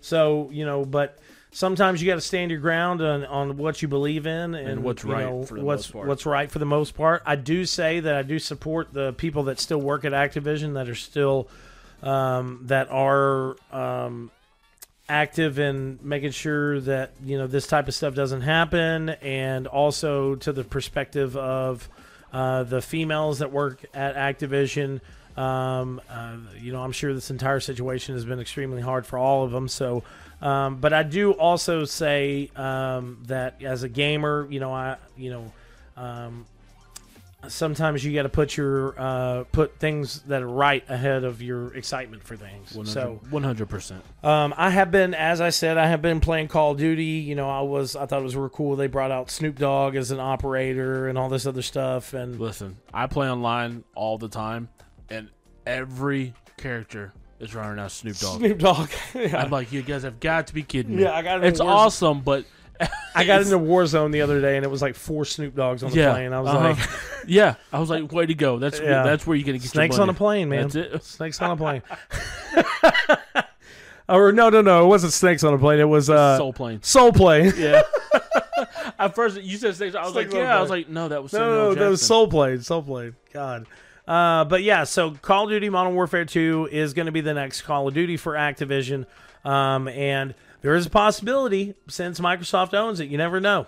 [0.00, 1.18] So you know, but
[1.50, 5.04] sometimes you got to stand your ground on, on what you believe in and, what's
[5.04, 6.08] right know, for the what's most part.
[6.08, 7.22] what's right for the most part.
[7.24, 10.88] I do say that I do support the people that still work at Activision that
[10.88, 11.48] are still
[12.02, 14.30] um, that are um,
[15.08, 20.34] active in making sure that you know this type of stuff doesn't happen, and also
[20.36, 21.88] to the perspective of
[22.32, 25.00] uh, the females that work at Activision.
[25.36, 29.44] Um, uh, you know, I'm sure this entire situation has been extremely hard for all
[29.44, 29.68] of them.
[29.68, 30.02] So,
[30.42, 35.30] um, but I do also say um, that as a gamer, you know, I, you
[35.30, 35.52] know,
[35.96, 36.46] um,
[37.48, 41.74] sometimes you got to put your uh, put things that are right ahead of your
[41.74, 42.74] excitement for things.
[42.74, 44.00] 100, So, 100%.
[44.24, 47.04] um, I have been, as I said, I have been playing Call of Duty.
[47.04, 48.76] You know, I was, I thought it was real cool.
[48.76, 52.14] They brought out Snoop Dogg as an operator and all this other stuff.
[52.14, 54.68] And Listen, I play online all the time,
[55.08, 55.28] and
[55.66, 58.38] every character is running out Snoop Dogg.
[58.38, 58.90] Snoop Dogg.
[59.14, 59.42] yeah.
[59.42, 61.02] I'm like, you guys have got to be kidding me.
[61.02, 62.44] Yeah, I got it It's awesome, but
[63.14, 65.90] I got into Warzone the other day, and it was like four Snoop Dogs on
[65.90, 66.32] the yeah, plane.
[66.32, 66.68] I was uh-huh.
[66.68, 66.78] like,
[67.26, 68.58] yeah, I was like, way to go.
[68.58, 69.02] That's Yeah.
[69.02, 70.68] that's where you're gonna get snakes on a plane, man.
[70.68, 71.04] That's it.
[71.04, 71.82] Snakes on a plane.
[74.08, 74.84] or no, no, no.
[74.84, 75.80] It wasn't snakes on a plane.
[75.80, 76.82] It was uh, Soul plane.
[76.82, 77.52] Soul Plane.
[77.56, 77.82] Yeah.
[78.98, 79.94] At first, you said snakes.
[79.94, 80.56] I was Snakes like, yeah.
[80.56, 82.62] I was like, no, that was No, Samuel no, no, that was Soul Plane.
[82.62, 83.14] Soul Plane.
[83.32, 83.66] God.
[84.06, 87.34] Uh, but yeah, so Call of Duty Modern Warfare 2 is going to be the
[87.34, 89.06] next Call of Duty for Activision.
[89.44, 93.66] Um, and there is a possibility, since Microsoft owns it, you never know.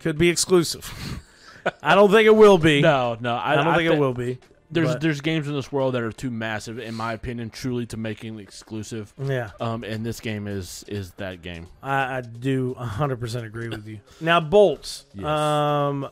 [0.00, 1.20] Could be exclusive.
[1.82, 2.80] I don't think it will be.
[2.82, 4.38] No, no, I, I don't think thi- it will be.
[4.70, 7.86] There's but- there's games in this world that are too massive, in my opinion, truly
[7.86, 9.14] to making exclusive.
[9.22, 11.68] Yeah, Um, and this game is is that game.
[11.82, 14.00] I, I do 100% agree with you.
[14.20, 15.04] Now, Bolts.
[15.14, 15.24] Yes.
[15.24, 16.08] Um,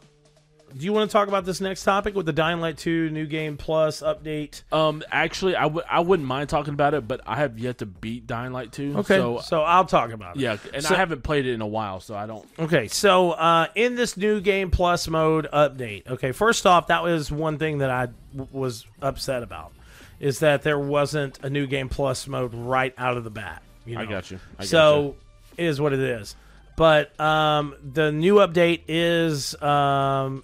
[0.77, 3.27] do you want to talk about this next topic with the Dying Light 2 New
[3.27, 4.63] Game Plus update?
[4.73, 7.87] Um, actually, I w- I wouldn't mind talking about it, but I have yet to
[7.87, 8.99] beat Dying Light 2.
[8.99, 10.41] Okay, So, so I'll talk about it.
[10.41, 12.47] yeah, and So- I haven't played it in a while, so I don't.
[12.59, 17.31] Okay, so uh, in this new game plus mode update, okay, first off, that was
[17.31, 19.73] one thing that I w- was upset about,
[20.21, 23.63] is that there wasn't a new game plus mode right out of the bat.
[23.85, 24.39] You I got you.
[24.59, 25.17] I got so
[25.59, 26.37] is what it is.
[26.77, 30.43] But um, the new update is um,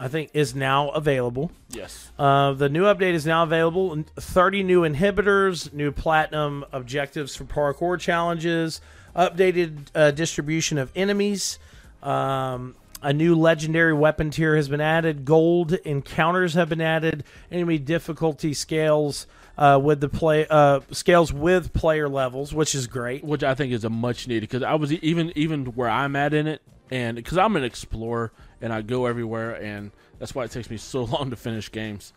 [0.00, 1.50] I think, is now available.
[1.70, 2.12] Yes.
[2.18, 4.04] Uh, the new update is now available.
[4.16, 8.80] 30 new inhibitors, new platinum objectives for parkour challenges,
[9.16, 11.58] updated uh, distribution of enemies.
[12.02, 15.24] Um, a new legendary weapon tier has been added.
[15.24, 17.24] Gold encounters have been added.
[17.50, 23.24] Enemy difficulty scales uh, with the play uh, scales with player levels, which is great.
[23.24, 26.32] which I think is a much needed because I was even even where I'm at
[26.34, 30.50] in it, and because I'm an explorer and I go everywhere, and that's why it
[30.50, 32.12] takes me so long to finish games.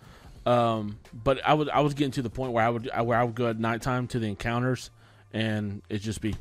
[0.46, 3.24] Um, but I was I was getting to the point where I would where I
[3.24, 4.90] would go at nighttime to the encounters,
[5.34, 6.36] and it just be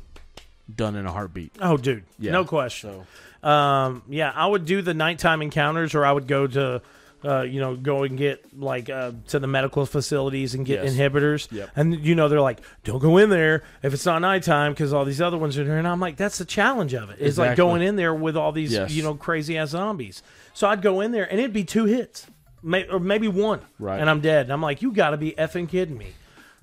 [0.73, 1.51] done in a heartbeat.
[1.61, 2.31] Oh, dude, Yeah.
[2.31, 3.03] no question.
[3.43, 6.81] So Um, yeah, I would do the nighttime encounters, or I would go to,
[7.23, 10.93] uh, you know, go and get like uh, to the medical facilities and get Yes.
[10.95, 11.51] inhibitors.
[11.51, 11.69] Yep.
[11.75, 15.05] And you know, they're like, don't go in there if it's not nighttime because all
[15.05, 15.77] these other ones are there.
[15.77, 17.17] And I'm like, that's the challenge of it.
[17.19, 18.91] It's like going in there with all these, Yes.
[18.91, 20.23] you know, crazy ass zombies.
[20.53, 22.27] So I'd go in there and it'd be two hits,
[22.63, 23.99] may- or maybe one, Right.
[23.99, 24.47] and I'm dead.
[24.47, 26.07] And I'm like, you got to be effing kidding me.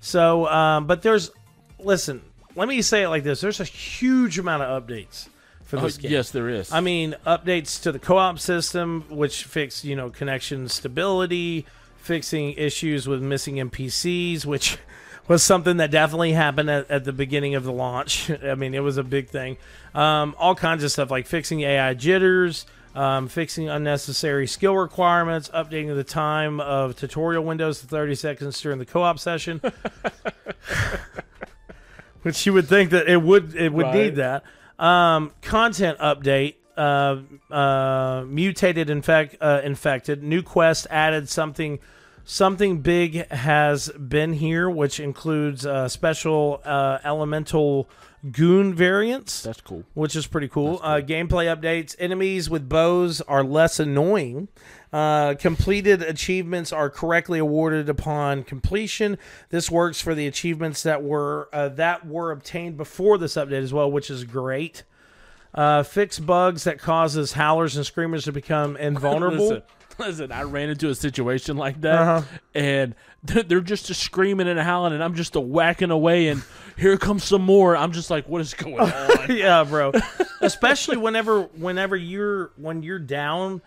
[0.00, 1.30] So, um, but there's,
[1.78, 2.22] listen,
[2.54, 5.28] let me say it like this: there's a huge amount of updates
[5.68, 6.10] for oh, game.
[6.10, 6.72] yes, there is.
[6.72, 11.66] I mean, updates to the co-op system, which fix you know connection stability,
[11.98, 14.78] fixing issues with missing NPCs, which
[15.28, 18.30] was something that definitely happened at, at the beginning of the launch.
[18.42, 19.58] I mean, it was a big thing.
[19.94, 22.64] Um, all kinds of stuff like fixing AI jitters.
[22.94, 28.80] Um, fixing unnecessary skill requirements, updating the time of tutorial windows to 30 seconds during
[28.80, 29.60] the co-op session,
[32.22, 33.94] which you would think that it would it would Right.
[33.94, 34.42] need that.
[34.78, 36.54] Um, content update.
[36.76, 40.22] Uh, uh, mutated infect uh, infected.
[40.22, 41.80] New quest added something.
[42.24, 47.88] Something big has been here, which includes uh, special uh, elemental
[48.32, 49.84] goon variants that's cool.
[49.94, 50.78] which is pretty cool.
[50.82, 54.48] Uh, gameplay updates: enemies with bows are less annoying.
[54.92, 59.18] Uh, completed achievements are correctly awarded upon completion.
[59.50, 63.72] This works for the achievements that were uh, that were obtained before this update as
[63.72, 64.84] well, which is great.
[65.54, 69.48] Uh, fix bugs that causes howlers and screamers to become invulnerable.
[69.48, 69.62] Listen,
[69.98, 72.22] listen, I ran into a situation like that, Uh-huh.
[72.54, 76.42] and they're, they're just a screaming and howling, and I'm just a whacking away, and
[76.76, 77.76] here comes some more.
[77.76, 79.36] I'm just like, what is going on?
[79.36, 79.92] yeah, bro.
[80.40, 83.60] Especially whenever whenever you're when you're down,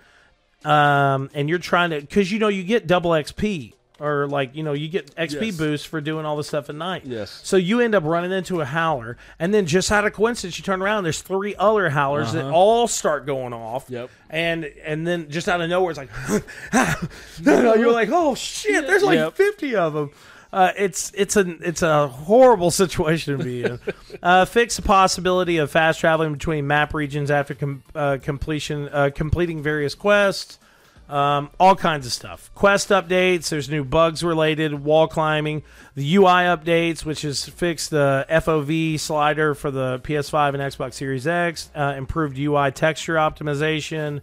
[0.66, 4.64] um, and you're trying to because you know you get double XP or like you
[4.64, 5.58] know you get XP Yes.
[5.58, 7.04] boost for doing all the stuff at night.
[7.06, 7.40] Yes.
[7.44, 10.64] So you end up running into a howler, and then just out of coincidence, you
[10.64, 11.04] turn around.
[11.04, 13.86] There's three other howlers that all start going off.
[13.90, 14.10] Yep.
[14.30, 16.10] And and then just out of nowhere, it's like
[17.44, 18.88] you're like, oh shit!
[18.88, 19.36] There's like Yep.
[19.36, 20.10] 50 of them.
[20.54, 23.80] Uh, it's it's a it's a horrible situation to be in.
[24.22, 29.10] uh, fix the possibility of fast traveling between map regions after com- uh, completion uh,
[29.14, 30.60] completing various quests.
[31.08, 32.50] Um, all kinds of stuff.
[32.56, 33.50] Quest updates.
[33.50, 35.64] There's new bugs related wall climbing.
[35.96, 41.28] The UI updates, which is fixed the FOV slider for the PS5 and Xbox Series
[41.28, 41.70] X.
[41.76, 44.22] Uh, improved UI texture optimization.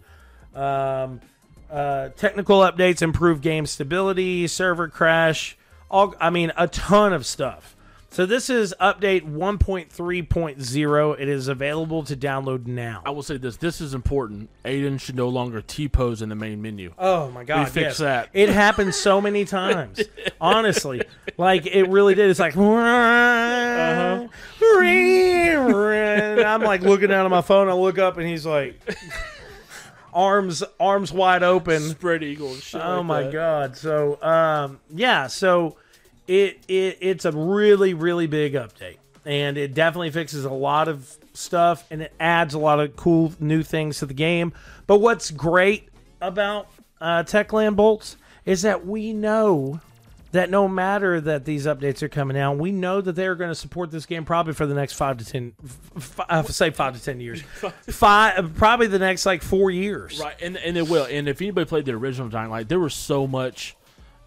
[0.55, 1.21] Um,
[1.69, 5.58] technical updates, improved game stability, server crash.
[5.89, 7.75] All I mean, a ton of stuff.
[8.11, 11.19] So this is update 1.3.0.
[11.19, 13.03] It is available to download now.
[13.05, 14.49] I will say this: this is important.
[14.65, 16.91] Aiden should no longer T pose in the main menu.
[16.97, 17.65] Oh my god!
[17.65, 17.97] fixed yes.
[17.99, 18.29] that.
[18.33, 20.01] It happened so many times.
[20.41, 21.03] Honestly,
[21.37, 22.31] like it really did.
[22.31, 24.27] It's like, uh-huh.
[26.49, 27.69] I'm like looking down at my phone.
[27.69, 28.75] I look up and he's like,
[30.13, 31.81] arms arms wide open.
[31.81, 32.53] Spread eagle.
[32.53, 33.31] And shit Oh like my that.
[33.33, 33.77] god!
[33.77, 35.77] So um, yeah, so
[36.27, 41.17] it it it's a really really big update, and it definitely fixes a lot of
[41.33, 44.53] stuff, and it adds a lot of cool new things to the game.
[44.87, 45.89] But what's great
[46.21, 46.67] about
[46.99, 49.79] uh, Techland Bolts is that we know
[50.31, 53.55] that no matter that these updates are coming out, we know that they're going to
[53.55, 55.53] support this game probably for the next five to ten,
[55.95, 57.41] f- I say five to ten years,
[57.89, 60.19] five probably the next like four years.
[60.19, 61.05] Right, and and it will.
[61.05, 63.75] And if anybody played the original Dying Light, there was so much.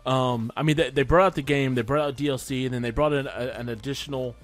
[0.04, 2.82] Um, I mean, they, they brought out the game, they brought out DLC, and then
[2.82, 4.34] they brought in a, an additional.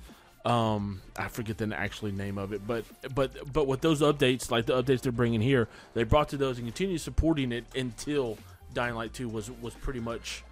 [0.45, 2.85] Um, I forget the actually name of it, but
[3.15, 6.59] but but with those updates, like the updates they're bringing here, they brought to those
[6.59, 8.39] and continue supporting it until
[8.73, 10.45] Dying Light Two was was pretty much,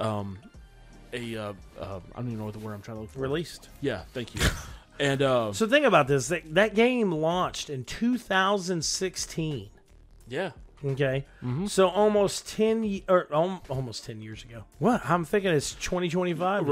[0.00, 0.38] um,
[1.12, 3.20] a uh, uh, I don't even know what the word I'm trying to look for.
[3.20, 3.68] Released.
[3.80, 4.40] Yeah, thank you.
[5.00, 6.28] and uh, So think about this.
[6.28, 9.70] That, that game launched in 2016.
[10.28, 10.50] yeah,
[10.84, 11.66] Okay, Mm-hmm.
[11.66, 14.64] so almost ten or um, almost ten years ago.
[14.78, 16.62] What I'm thinking it's 2025.
[16.62, 16.68] now.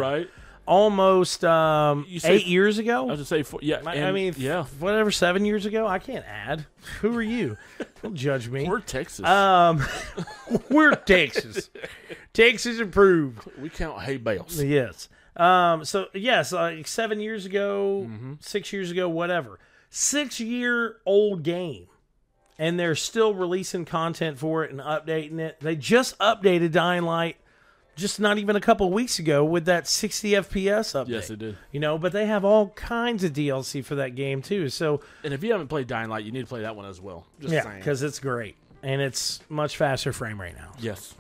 [0.69, 3.09] Almost um, say- eight years ago.
[3.09, 5.87] I was to say, four, yeah, I, I mean, yeah, whatever, seven years ago.
[5.87, 6.67] I can't add.
[7.01, 7.57] Who are you?
[8.03, 8.69] Don't judge me.
[8.69, 9.25] we're Texas.
[9.27, 9.83] Um,
[10.71, 11.71] we're Texas.
[12.33, 13.41] Texas approved.
[13.59, 14.63] we count hay bales.
[14.63, 15.09] Yes.
[15.37, 15.85] Um.
[15.85, 18.33] So yes, like seven years ago, Mm-hmm.
[18.41, 19.59] six years ago, whatever.
[19.91, 21.87] Six year old game,
[22.59, 25.59] and they're still releasing content for it and updating it.
[25.61, 27.37] They just updated Dying Light,
[27.99, 31.09] just not even a couple weeks ago with that 60 FPS update.
[31.09, 31.57] Yes, it did.
[31.73, 34.69] You know, but they have all kinds of DLC for that game too.
[34.71, 37.01] So And if you haven't played Dying Light, you need to play that one as
[37.01, 37.27] well.
[37.41, 40.71] Just yeah, because it's great and it's much faster frame rate now.
[40.79, 41.15] yes,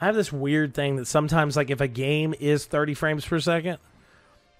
[0.00, 3.38] I have this weird thing that sometimes, like, if a game is 30 frames per
[3.38, 3.78] second,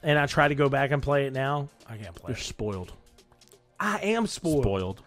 [0.05, 2.43] and I try to go back and play it now, I can't play you're it.
[2.43, 2.93] spoiled.
[3.81, 4.63] I am spoiled.
[4.63, 5.03] Spoiled.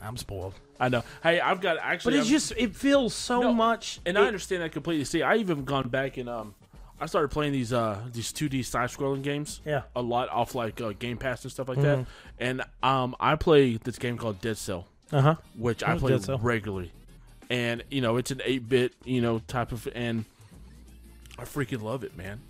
[0.00, 0.54] I'm spoiled.
[0.78, 1.02] I know.
[1.22, 2.14] Hey, I've got But actually.
[2.18, 4.00] it's I'm- just it feels so No, much.
[4.06, 5.04] and it- I understand that completely.
[5.04, 6.54] See, I even gone back and um,
[7.00, 9.60] I started playing these uh these 2D side scrolling games.
[9.64, 9.82] Yeah.
[9.94, 12.06] a lot off like uh, Game Pass and stuff like that.
[12.38, 15.34] And um, I play this game called Dead Cell, Uh huh.
[15.56, 16.92] which I What's play regularly.
[17.50, 20.24] And you know, it's an 8-bit you know type of and
[21.38, 22.40] I freaking love it, man.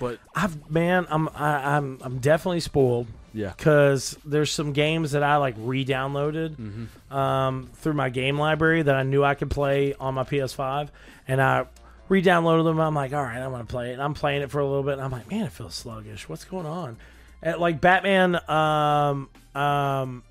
[0.00, 3.06] But I've man, I'm I, I'm I'm definitely spoiled
[3.36, 7.14] yeah, because there's some games that I like re-downloaded Mm-hmm.
[7.16, 10.88] um, through my game library that I knew I could play on my PS5,
[11.28, 11.66] and I
[12.08, 12.80] re-downloaded them.
[12.80, 13.94] I'm like, all right, I'm gonna play it.
[13.94, 16.28] And I'm playing it for a little bit, and I'm like, man, it feels sluggish.
[16.28, 16.96] What's going on?
[17.42, 20.22] And, like Batman, um, um,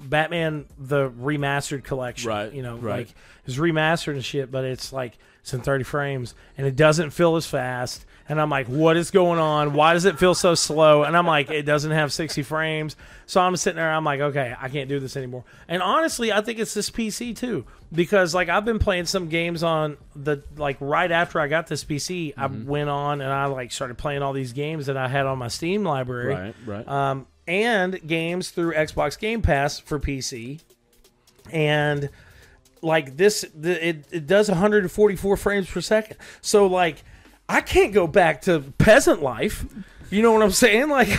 [0.00, 3.06] Batman the remastered collection, Right, You know, right.
[3.06, 3.14] like
[3.46, 7.36] it's remastered and shit, but it's like it's in 30 frames and it doesn't feel
[7.36, 8.04] as fast.
[8.28, 9.74] And I'm like, what is going on?
[9.74, 11.02] Why does it feel so slow?
[11.02, 12.96] And I'm like, it doesn't have 60 frames.
[13.26, 15.44] So I'm sitting there, I'm like, okay, I can't do this anymore.
[15.68, 19.62] And honestly, I think it's this PC too, because like I've been playing some games
[19.62, 23.72] on the like right after I got this PC, I went on and I like
[23.72, 26.88] started playing all these games that I had on my Steam library right, right.
[26.88, 30.60] um, and games through Xbox Game Pass for PC.
[31.52, 32.08] And
[32.80, 36.16] like this, the, it, it does 144 frames per second.
[36.40, 37.02] So like,
[37.48, 39.64] I can't go back to peasant life.
[40.10, 40.88] You know what I'm saying?
[40.88, 41.08] Like,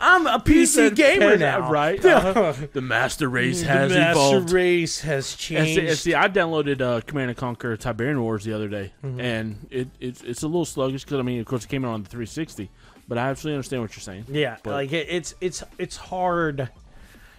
[0.00, 2.04] I'm a PC gamer peasant, now, right?
[2.04, 2.52] Uh-huh.
[2.72, 4.50] the master race has the master evolved.
[4.50, 5.74] race has And changed.
[5.80, 9.20] see, and see, I downloaded uh, Command and Conquer Tiberium Wars the other day, Mm-hmm.
[9.20, 11.92] and it, it's it's a little sluggish because I mean, of course, it came out
[11.94, 12.70] on the 360.
[13.06, 14.24] But I absolutely understand what you're saying.
[14.28, 16.68] Yeah, But- like it, it's it's it's hard.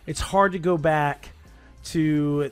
[0.07, 1.29] It's hard to go back
[1.85, 2.51] to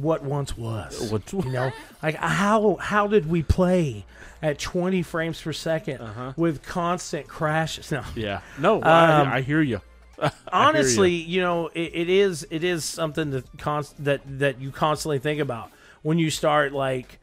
[0.00, 1.10] what once was.
[1.12, 1.72] What- you know,
[2.02, 4.04] like how how did we play
[4.42, 6.32] at 20 frames per 2nd Uh-huh.
[6.36, 7.90] with constant crashes?
[7.90, 8.40] No, Yeah.
[8.58, 9.80] No, Um, I, I hear you.
[10.52, 15.18] honestly, you know, it, it is it is something that const- that that you constantly
[15.18, 15.70] think about
[16.02, 17.18] when you start like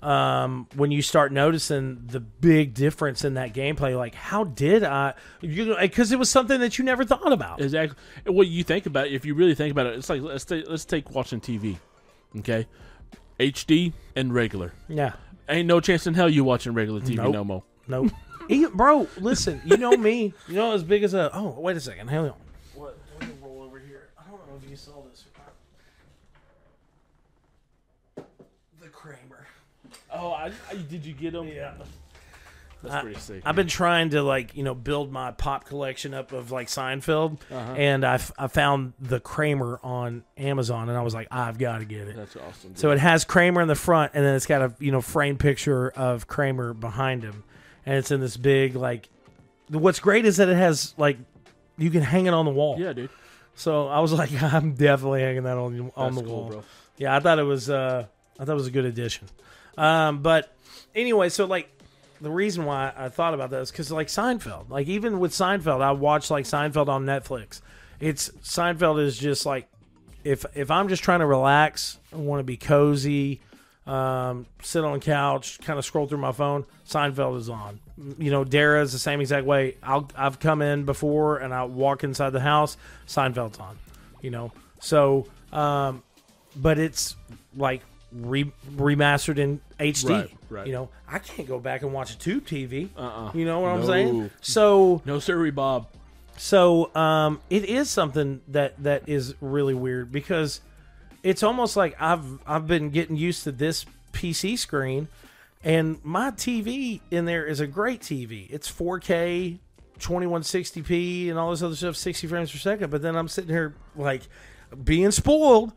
[0.00, 3.96] um, when you start noticing the big difference in that gameplay.
[3.98, 5.14] Like, how did I?
[5.40, 7.60] You know, because it was something that you never thought about.
[7.60, 7.96] Exactly.
[8.26, 9.12] Well, you think about it.
[9.12, 11.78] If you really think about it, it's like let's take, let's take watching TV.
[12.38, 12.66] Okay,
[13.40, 14.72] HD and regular.
[14.88, 15.12] Yeah.
[15.48, 17.32] Ain't no chance in hell you watching regular TV Nope.
[17.32, 17.62] no more.
[17.86, 18.10] Nope.
[18.50, 20.34] Even- bro, listen, you know me.
[20.46, 21.30] You know as big as a.
[21.34, 22.08] Oh, wait a second.
[22.08, 22.34] Hang on.
[22.74, 22.98] What?
[23.18, 24.08] Let me roll over here.
[24.18, 25.24] I don't know if you saw this.
[28.80, 29.46] The Kramer.
[30.12, 31.48] Oh, I, I, did you get him?
[31.48, 31.72] Yeah.
[32.82, 33.42] That's I- pretty sick.
[33.44, 37.38] I've been trying to like you know build my pop collection up of like Seinfeld,
[37.50, 41.84] and I I found the Kramer on Amazon, and I was like, I've got to
[41.84, 42.16] get it.
[42.16, 42.76] That's awesome.
[42.76, 45.40] So it has Kramer in the front, and then it's got a you know framed
[45.40, 47.42] picture of Kramer behind him,
[47.84, 49.08] and it's in this big like.
[49.70, 51.18] What's great is that it has like
[51.76, 52.76] you can hang it on the wall.
[52.78, 53.10] yeah, dude.
[53.54, 56.48] So I was like, I'm definitely hanging that on on That's the cool, wall.
[56.50, 56.62] bro.
[56.96, 58.06] Yeah, I thought it was uh
[58.38, 59.26] I thought it was a good addition.
[59.76, 60.52] Um, but
[60.94, 61.68] anyway, so like
[62.20, 65.80] the reason why I thought about that is because like Seinfeld, like even with Seinfeld,
[65.80, 67.60] I watch like Seinfeld on Netflix.
[68.00, 69.68] It's Seinfeld is just like
[70.24, 73.40] if if I'm just trying to relax, I want to be cozy,
[73.86, 76.64] um, sit on couch, kind of scroll through my phone.
[76.86, 77.80] Seinfeld is on.
[78.18, 79.76] You know, Dara is the same exact way.
[79.82, 82.76] I'll I've come in before and I walk inside the house.
[83.06, 83.78] Seinfeld's on.
[84.20, 86.02] You know, so um,
[86.56, 87.16] but it's
[87.56, 87.82] like
[88.26, 90.08] re- remastered in HD.
[90.10, 90.66] Right, right.
[90.66, 92.88] You know, I can't go back and watch a tube TV.
[92.96, 93.32] Uh-uh.
[93.34, 93.86] You know what I'm No.
[93.86, 94.30] saying?
[94.40, 95.86] So No, sirree, Bob.
[96.36, 100.60] so um, it is something that that is really weird because
[101.22, 105.08] it's almost like I've I've been getting used to this PC screen,
[105.64, 108.46] and my TV in there is a great TV.
[108.50, 109.58] It's 4K,
[109.98, 112.90] 2160p, and all this other stuff, 60 frames per second.
[112.90, 114.22] But then I'm sitting here like
[114.84, 115.72] being spoiled.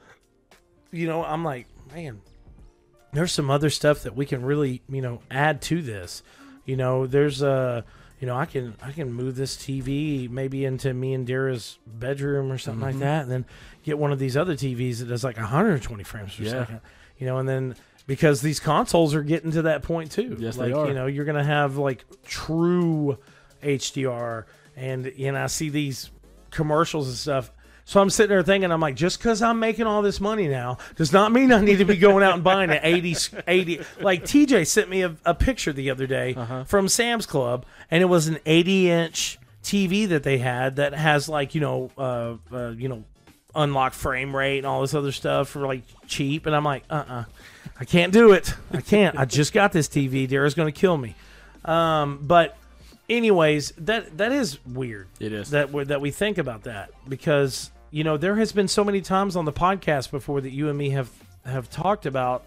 [0.92, 2.22] You know, I'm like, man,
[3.14, 6.24] there's some other stuff that we can really you know add to this.
[6.66, 7.84] You know, there's a
[8.22, 12.52] you know, I can I can move this TV maybe into me and Dara's bedroom
[12.52, 13.00] or something like mm-hmm.
[13.00, 13.46] that, and then
[13.84, 16.52] get one of these other TVs that does like 120 frames per Yeah.
[16.52, 16.82] second.
[17.18, 20.38] You know, and then because these consoles are getting to that point too.
[20.40, 20.88] Yes, like, they are.
[20.88, 23.18] You know, you're gonna have like true
[23.64, 24.46] HDR,
[24.76, 26.12] and you know, I see these
[26.52, 27.52] commercials and stuff.
[27.86, 30.78] So I'm sitting there thinking, I'm like, just because I'm making all this money now
[30.96, 33.16] does not mean I need to be going out and buying an 80,
[33.48, 36.36] 80 like TJ sent me a, a picture the other day
[36.68, 41.28] from Sam's Club, and it was an 80 inch TV that they had that has
[41.30, 43.04] like, you know, uh, uh, you know,
[43.54, 46.46] unlocked frame rate and all this other stuff for like cheap.
[46.46, 47.24] And I'm like, uh uh
[47.80, 48.54] I can't do it.
[48.72, 49.18] I can't.
[49.18, 50.28] I just got this TV.
[50.30, 51.16] Dara's going to kill me.
[51.66, 52.56] Um, but
[53.12, 55.08] anyways, that that is weird.
[55.20, 55.52] It is.
[55.52, 59.02] that we- that we think about that because you know there has been so many
[59.02, 61.10] times on the podcast before that you and me have
[61.46, 62.44] have talked about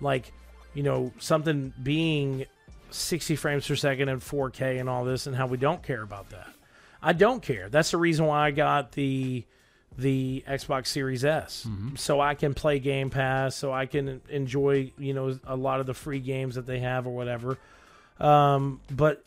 [0.00, 0.32] like
[0.74, 2.44] you know something being
[2.90, 6.30] 60 frames per second and 4K and all this and how we don't care about
[6.30, 6.48] that.
[7.02, 7.68] I don't care.
[7.68, 9.44] That's the reason why I got the
[9.98, 15.14] the Xbox Series S, so I can play Game Pass, so I can enjoy you
[15.14, 17.58] know a lot of the free games that they have or whatever.
[18.18, 19.24] Um, but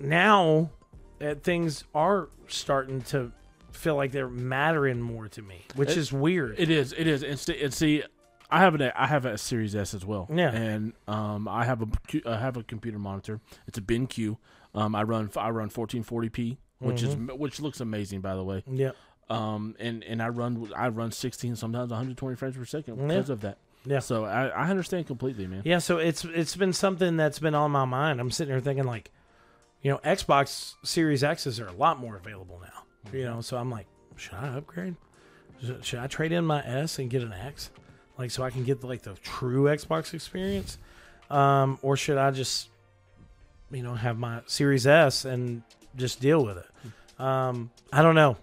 [0.00, 0.70] now
[1.20, 3.32] uh, things are starting to
[3.72, 6.54] feel like they're mattering more to me, which It- is weird.
[6.58, 6.92] It is.
[6.96, 7.22] It is.
[7.22, 8.02] And, st- and see,
[8.50, 10.26] I have an I have a Series S as well.
[10.32, 10.50] Yeah.
[10.50, 11.86] And um, I have a
[12.26, 13.40] I have a computer monitor.
[13.66, 14.36] It's a BenQ.
[14.74, 17.38] Um, I run I run 1440p, which is Mm-hmm.
[17.38, 18.62] which looks amazing by the way.
[18.66, 18.92] yeah,
[19.28, 23.40] Um, and and I run I run 16 sometimes 120 frames per second because of
[23.42, 23.58] that.
[23.84, 23.98] Yeah.
[24.00, 25.62] So I, I understand completely, man.
[25.64, 25.78] yeah.
[25.78, 28.18] So it's it's been something that's been on my mind.
[28.20, 29.10] I'm sitting here thinking like,
[29.82, 33.12] you know, Xbox Series X's are a lot more available now.
[33.18, 34.96] You know, so I'm like, should I upgrade?
[35.82, 37.70] Should- I trade in my S and get an X,
[38.18, 40.78] like so I can get like the true Xbox experience,
[41.30, 42.68] um, or should I just,
[43.70, 45.62] you know, have my Series S and
[45.96, 47.20] just deal with it?
[47.20, 48.36] Um, I don't know.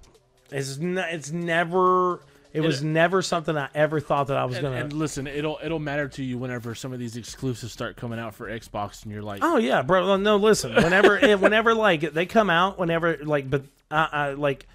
[0.51, 2.21] It's n- it's never.
[2.55, 4.77] It was never something I ever thought that I was And, gonna.
[4.77, 8.33] and listen, it'll it'll matter to you whenever some of these exclusives start coming out
[8.33, 10.15] for Xbox, and you're like, Oh yeah, bro.
[10.17, 10.73] No, listen.
[10.75, 14.67] Whenever, eh, whenever like they come out, whenever like, but I, I like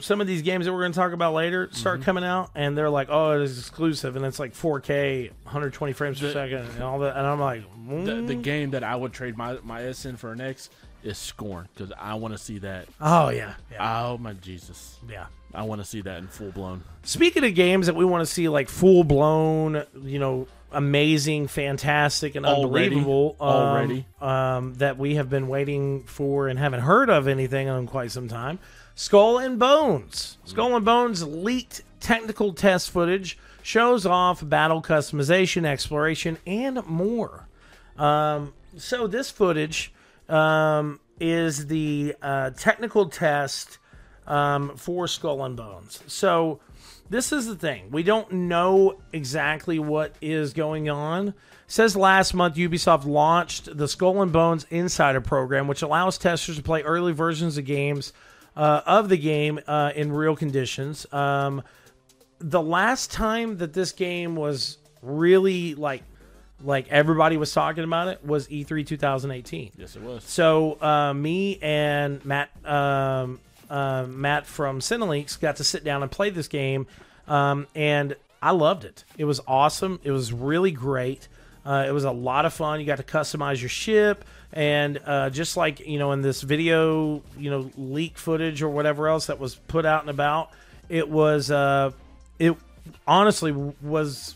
[0.00, 2.76] some of these games that we're going to talk about later start coming out, and
[2.76, 6.82] they're like, oh, it's exclusive, and it's like 4K, 120 frames per The- second, and
[6.82, 8.42] all that, and I'm like, the, the mm.
[8.42, 10.70] game that I would trade my my S in for an X
[11.02, 12.86] is Scorn because I want to see that.
[13.00, 15.26] oh yeah, yeah, Oh my Jesus, yeah.
[15.54, 16.84] I want to see that in full blown.
[17.04, 22.34] Speaking of games that we want to see like full blown, you know, amazing, fantastic,
[22.34, 22.86] and Already.
[22.96, 24.06] unbelievable, um, Already.
[24.20, 28.28] um, that we have been waiting for and haven't heard of anything in quite some
[28.28, 28.58] time.
[28.94, 30.36] Skull and Bones.
[30.44, 37.48] Skull and Bones leaked technical test footage shows off battle customization, exploration, and more.
[37.96, 39.92] Um, so this footage
[40.28, 43.78] um, is the uh, technical test
[44.26, 46.02] um, for Skull and Bones.
[46.06, 46.60] So
[47.10, 47.90] this is the thing.
[47.90, 51.34] We don't know exactly what is going on.
[51.66, 56.62] says last month Ubisoft launched the Skull and Bones Insider program, which allows testers to
[56.62, 58.12] play early versions of games
[58.56, 61.10] uh, of the game uh, in real conditions.
[61.12, 61.62] Um,
[62.38, 66.02] the last time that this game was really like
[66.64, 69.72] like everybody was talking about it was E E3 2018.
[69.76, 70.24] Yes, it was.
[70.24, 73.40] So uh, me and Matt um,
[73.70, 76.86] uh, Matt from Cinelinx got to sit down and play this game,
[77.26, 79.04] um, and I loved it.
[79.16, 80.00] It was awesome.
[80.02, 81.28] It was really great.
[81.64, 82.80] Uh, it was a lot of fun.
[82.80, 87.22] You got to customize your ship, and uh, just like you know in this video,
[87.38, 90.50] you know leak footage or whatever else that was put out and about,
[90.88, 91.92] it was uh,
[92.38, 92.56] it
[93.06, 94.34] honestly was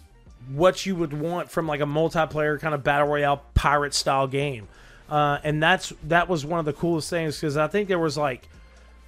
[0.49, 4.69] what you would want from like a multiplayer kind of battle royale pirate style game.
[5.09, 8.17] Uh, and that's that was one of the coolest things because I think there was
[8.17, 8.49] like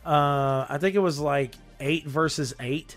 [0.04, 2.96] uh, I think it was like eight versus 8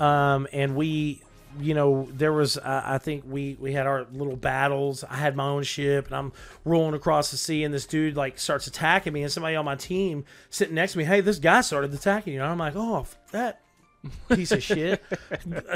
[0.00, 1.22] um, and we
[1.58, 5.04] you know there was uh, I think we we had our little battles.
[5.04, 6.32] I had my own ship and I'm
[6.64, 9.74] rolling across the sea and this dude like starts attacking me and somebody on my
[9.74, 12.40] team sitting next to me, hey, this guy started attacking you.
[12.40, 13.60] And I'm like, oh, that
[14.28, 15.02] piece of shit.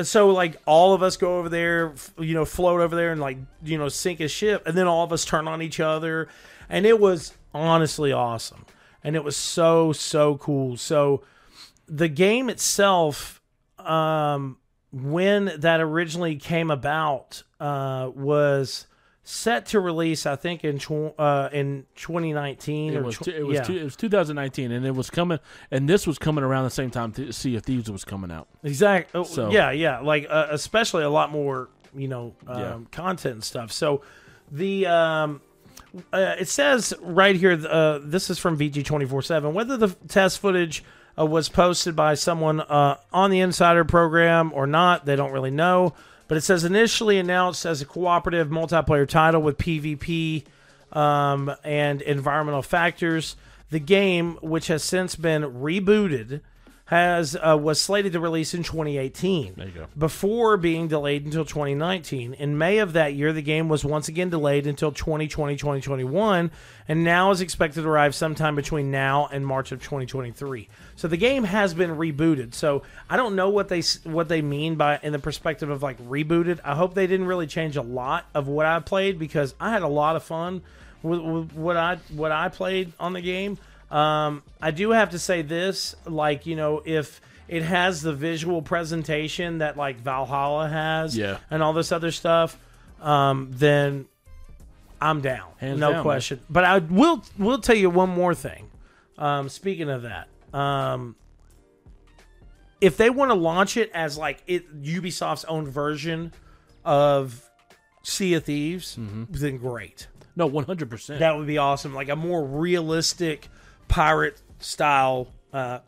[0.02, 3.38] so like all of us go over there, you know, float over there and like
[3.64, 6.28] you know sink his ship, and then all of us turn on each other,
[6.68, 8.64] and it was honestly awesome,
[9.02, 10.76] and it was so so cool.
[10.76, 11.22] So
[11.86, 13.40] the game itself,
[13.78, 14.58] um,
[14.92, 18.86] when that originally came about, uh, was
[19.26, 23.54] set to release, I think in tw- uh, in 2019 It was tw- it was
[23.56, 23.62] yeah.
[23.62, 25.38] two, it was 2019, and it was coming,
[25.70, 27.10] and this was coming around the same time.
[27.12, 28.48] Th- Sea of Thieves was coming out.
[28.62, 29.24] Exactly.
[29.24, 30.00] So- yeah, yeah.
[30.00, 32.78] Like uh, especially a lot more, you know, um, Yeah.
[32.92, 33.72] content and stuff.
[33.72, 34.02] So
[34.52, 35.40] the um,
[36.12, 37.52] uh, it says right here.
[37.68, 39.54] Uh, this is from VG twenty four seven.
[39.54, 40.84] Whether the test footage
[41.18, 45.50] uh, was posted by someone uh, on the Insider program or not, they don't really
[45.52, 45.94] know.
[46.28, 50.44] But it says initially announced as a cooperative multiplayer title with PvP
[50.92, 53.36] um, and environmental factors.
[53.70, 56.40] The game, which has since been rebooted,
[56.86, 59.54] has uh, was slated to release in 2018.
[59.56, 59.86] There you go.
[59.96, 62.34] Before being delayed until 2019.
[62.34, 66.50] In May of that year, the game was once again delayed until 2020 2021,
[66.86, 70.68] and now is expected to arrive sometime between now and March of 2023.
[70.96, 72.54] So the game has been rebooted.
[72.54, 75.98] So I don't know what they what they mean by in the perspective of like
[76.06, 76.60] rebooted.
[76.64, 79.82] I hope they didn't really change a lot of what I played because I had
[79.82, 80.62] a lot of fun
[81.02, 83.58] with, with what I what I played on the game.
[83.90, 88.62] Um, I do have to say this, like you know, if it has the visual
[88.62, 91.38] presentation that like Valhalla has, Yeah.
[91.50, 92.58] and all this other stuff,
[93.02, 94.06] um, then
[95.00, 96.40] I'm down, Hands no down, question.
[96.48, 98.70] But I will will tell you one more thing.
[99.18, 101.16] Um, speaking of that, um,
[102.80, 106.32] if they want to launch it as like it Ubisoft's own version
[106.84, 107.42] of
[108.02, 109.24] Sea of Thieves, Mm-hmm.
[109.30, 110.08] then great.
[110.36, 111.20] No, one hundred percent.
[111.20, 111.94] That would be awesome.
[111.94, 113.48] Like a more realistic
[113.88, 115.78] pirate style, uh,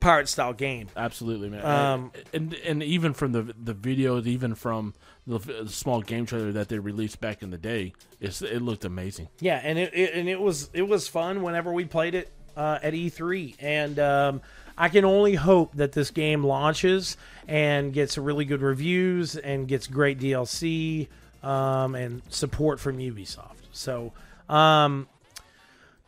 [0.00, 0.88] pirate style game.
[0.96, 1.64] Absolutely, man.
[1.64, 4.92] Um, and and even from the the videos, even from
[5.26, 9.28] the, small game trailer that they released back in the day, it's, it looked amazing.
[9.40, 12.78] Yeah, and it, it and it was it was fun whenever we played it uh,
[12.82, 14.40] at E3, and um,
[14.78, 17.16] I can only hope that this game launches
[17.48, 21.08] and gets really good reviews and gets great DLC
[21.42, 23.54] um, and support from Ubisoft.
[23.72, 24.12] So,
[24.48, 25.08] um,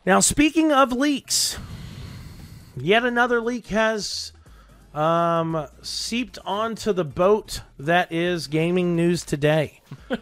[0.05, 1.57] now speaking of leaks,
[2.75, 4.33] yet another leak has
[4.93, 9.81] um, seeped onto the boat that is gaming news today.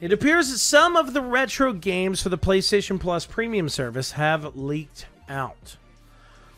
[0.00, 4.54] It appears that some of the retro games for the PlayStation Plus premium service have
[4.54, 5.76] leaked out.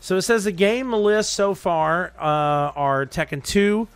[0.01, 3.87] So it says the game list so far uh, are Tekken 2,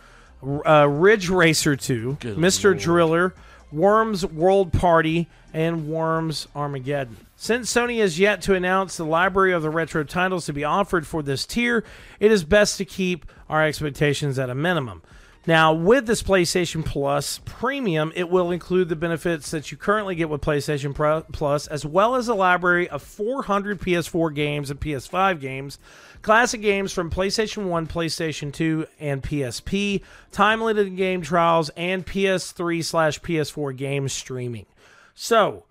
[0.65, 2.65] uh, Ridge Racer 2, Good Mr.
[2.65, 2.79] lord.
[2.79, 3.35] Driller,
[3.71, 7.17] Worms World Party, and Worms Armageddon.
[7.37, 11.07] Since Sony has yet to announce the library of the retro titles to be offered
[11.07, 11.83] for this tier,
[12.19, 15.01] it is best to keep our expectations at a minimum.
[15.47, 20.27] Now, with this PlayStation Plus Premium, it will include the benefits that you currently get
[20.27, 25.39] with PlayStation Pro- Plus, as well as a library of 400 PS4 games and PS5
[25.39, 25.77] games,
[26.23, 32.83] classic games from PlayStation 1, PlayStation 2, and PSP, time limited game trials, and PS3
[32.83, 34.65] slash PS4 game streaming.
[35.13, 35.65] So,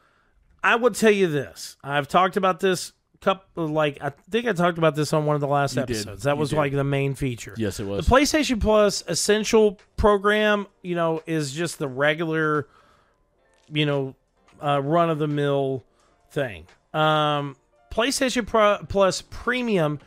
[0.63, 1.77] I will tell you this.
[1.83, 2.93] I've talked about this
[3.25, 5.97] couple like I think I talked about this on one of the last You did.
[5.97, 6.23] episodes.
[6.25, 6.57] That You was did.
[6.57, 7.55] like the main feature.
[7.57, 8.07] Yes, it was.
[8.07, 12.69] The PlayStation Plus Essential program, you know, is just the regular,
[13.73, 14.15] you know,
[14.63, 15.85] uh, run of the mill
[16.31, 16.67] thing.
[16.93, 17.57] Um,
[17.93, 19.99] PlayStation Pro- Plus Premium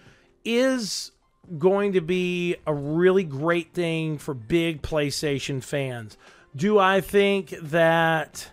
[0.45, 1.11] is
[1.57, 6.17] going to be a really great thing for big PlayStation fans.
[6.55, 8.51] Do I think that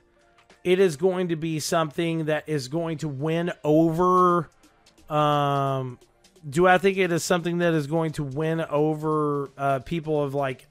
[0.65, 4.49] it is going to be something that is going to win over
[5.09, 5.99] um
[6.49, 10.35] do I think it is something that is going to win over uh, people of
[10.35, 10.67] like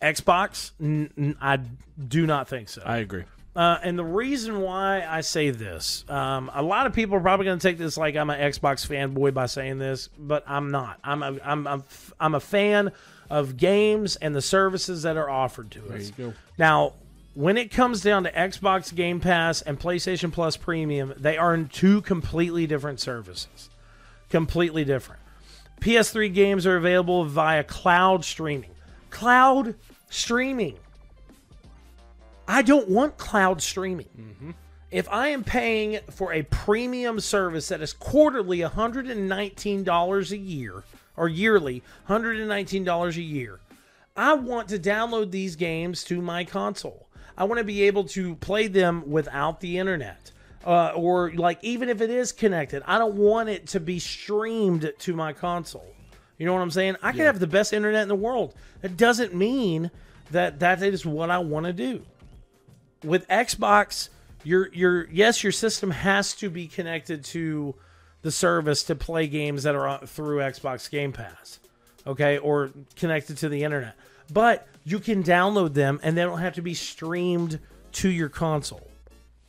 [0.00, 0.72] Xbox?
[0.80, 2.82] N- n- I do not think so.
[2.84, 3.24] I agree.
[3.56, 7.44] Uh, and the reason why I say this, um, a lot of people are probably
[7.46, 11.00] going to take this like I'm an Xbox fanboy by saying this, but I'm not.
[11.02, 11.82] I'm a, I'm I'm
[12.20, 12.92] I'm a fan
[13.28, 16.12] of games and the services that are offered to us.
[16.56, 16.94] Now,
[17.38, 21.68] when it comes down to Xbox Game Pass and PlayStation Plus Premium, they are in
[21.68, 23.70] two completely different services.
[24.28, 25.22] Completely different.
[25.80, 28.72] PS3 games are available via cloud streaming.
[29.10, 29.76] Cloud
[30.10, 30.78] streaming.
[32.48, 34.08] I don't want cloud streaming.
[34.18, 34.50] Mm-hmm.
[34.90, 40.82] If I am paying for a premium service that is quarterly $119 a year
[41.16, 43.60] or yearly $119 a year,
[44.16, 47.07] I want to download these games to my console.
[47.38, 50.32] I want to be able to play them without the internet.
[50.66, 54.92] Uh, or like even if it is connected, I don't want it to be streamed
[54.98, 55.94] to my console.
[56.36, 56.96] You know what I'm saying?
[57.00, 58.54] I can have the best internet in the world.
[58.82, 59.90] That doesn't mean
[60.30, 62.02] that that is what I want to do.
[63.02, 64.08] With Xbox,
[64.44, 67.76] your your yes, your system has to be connected to
[68.22, 71.60] the service to play games that are through Xbox Game Pass,
[72.06, 73.94] okay, or connected to the internet.
[74.32, 77.58] But you can download them, and they don't have to be streamed
[77.92, 78.88] to your console.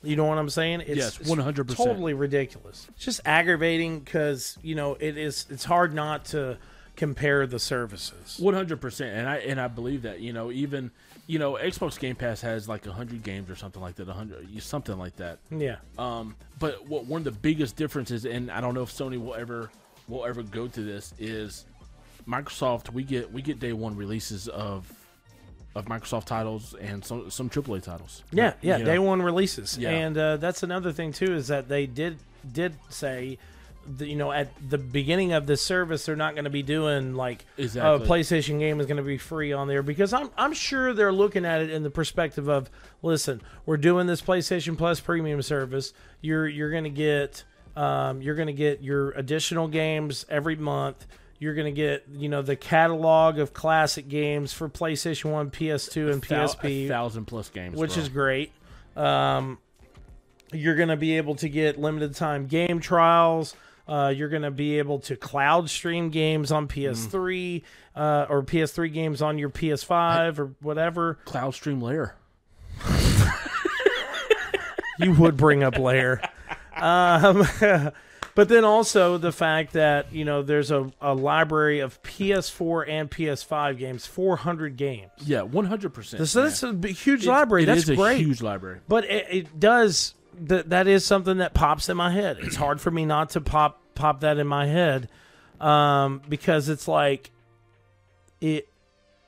[0.01, 0.81] You know what I'm saying?
[0.81, 1.75] It's, Yes, 100%.
[1.75, 2.87] Totally ridiculous.
[2.95, 5.45] It's just aggravating because you know it is.
[5.49, 6.57] It's hard not to
[6.95, 8.37] compare the services.
[8.39, 10.91] One hundred percent, and I and I believe that you know even
[11.27, 14.97] you know Xbox Game Pass has like hundred games or something like that, hundred something
[14.97, 15.39] like that.
[15.51, 15.77] Yeah.
[15.97, 19.35] Um, but what one of the biggest differences, and I don't know if Sony will
[19.35, 19.69] ever
[20.07, 21.65] will ever go to this, is
[22.29, 22.91] Microsoft.
[22.91, 24.91] We get we get day one releases of
[25.75, 28.23] of Microsoft titles and some some AAA titles.
[28.31, 29.03] Yeah, yeah, You day know?
[29.03, 29.91] one releases, Yeah.
[29.91, 32.17] and uh, that's another thing too is that they did
[32.53, 33.37] did say,
[33.97, 37.15] that, you know, at the beginning of the service, they're not going to be doing
[37.15, 38.05] like Exactly.
[38.05, 41.11] a PlayStation game is going to be free on there because I'm I'm sure they're
[41.13, 42.69] looking at it in the perspective of,
[43.01, 45.93] listen, we're doing this PlayStation Plus premium service.
[46.21, 47.43] You're you're going to get
[47.75, 51.05] um, you're going to get your additional games every month.
[51.39, 56.11] You're going to get, you know, the catalog of classic games for PlayStation 1, PS2,
[56.11, 58.03] and Thou- PSP a thousand plus games, which bro.
[58.03, 58.51] is great.
[58.97, 59.57] Um,
[60.51, 63.55] you're going to be able to get limited time game trials.
[63.87, 67.63] Uh, you're going to be able to cloud stream games on PS3
[67.95, 71.15] uh, or PS3 games on your PS5 or whatever.
[71.25, 72.15] Cloud Stream Layer.
[75.01, 76.21] You would bring up Layer.
[76.75, 77.47] Um,
[78.39, 83.11] but then also the fact that, you know, there's a, a library of PS4 and
[83.11, 85.11] PS5 games, 400 games.
[85.25, 86.25] Yeah, one hundred percent.
[86.25, 87.65] So that's a big, huge library.
[87.65, 88.19] That's a great.
[88.19, 88.79] huge library.
[88.87, 90.13] But it, it does
[90.43, 90.69] that.
[90.69, 92.37] That is something that pops in my head.
[92.39, 95.09] It's hard for me not to pop pop that in my head,
[95.59, 97.31] um, because it's like
[98.39, 98.69] it.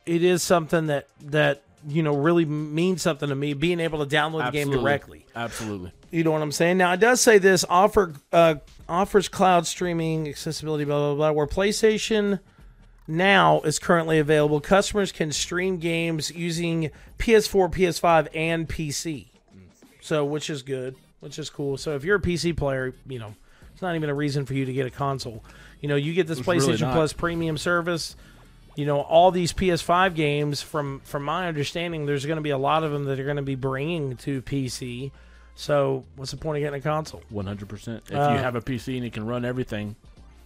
[0.05, 3.55] It is something that that you know really means something to me.
[3.55, 5.25] Being able to download the game directly.
[5.35, 5.91] Absolutely.
[6.11, 6.77] You know what I'm saying?
[6.77, 8.55] Now it does say this offer uh,
[8.87, 11.31] offers cloud streaming accessibility, blah blah blah.
[11.31, 12.41] Where PlayStation
[13.07, 19.27] now is currently available, customers can stream games using PS4, PS5, and PC.
[20.01, 21.77] So which is good, which is cool.
[21.77, 23.33] So if you're a PC player, you know
[23.71, 25.45] it's not even a reason for you to get a console.
[25.79, 26.93] You know you get this It's PlayStation not.
[26.93, 28.17] Plus premium service.
[28.75, 30.61] You know all these PS5 games.
[30.61, 33.37] From from my understanding, there's going to be a lot of them that are going
[33.37, 35.11] to be bringing to PC.
[35.55, 37.21] So what's the point of getting a console?
[37.29, 38.03] One hundred percent.
[38.09, 39.95] If Uh, you have a PC and it can run everything,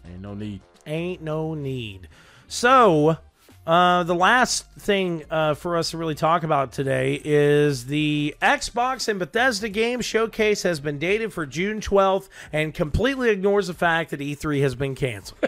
[0.06, 0.62] ain't no need.
[0.88, 2.08] Ain't no need.
[2.48, 3.18] So,
[3.66, 9.08] uh, the last thing uh, for us to really talk about today is the Xbox
[9.08, 14.12] and Bethesda Game Showcase has been dated for June 12th and completely ignores the fact
[14.12, 15.40] that E3 has been canceled.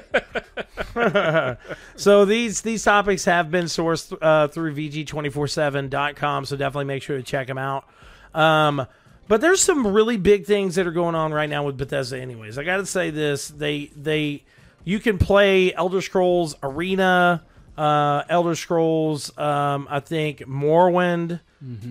[1.95, 7.24] so these these topics have been sourced uh, through VG247.com, so definitely make sure to
[7.24, 7.86] check them out.
[8.34, 8.88] Um,
[9.28, 12.19] but there's some really big things that are going on right now with Bethesda.
[12.19, 14.43] Anyways, I got to say this: they they
[14.84, 17.43] you can play Elder Scrolls Arena,
[17.78, 21.39] uh, Elder Scrolls, um, I think Morrowind,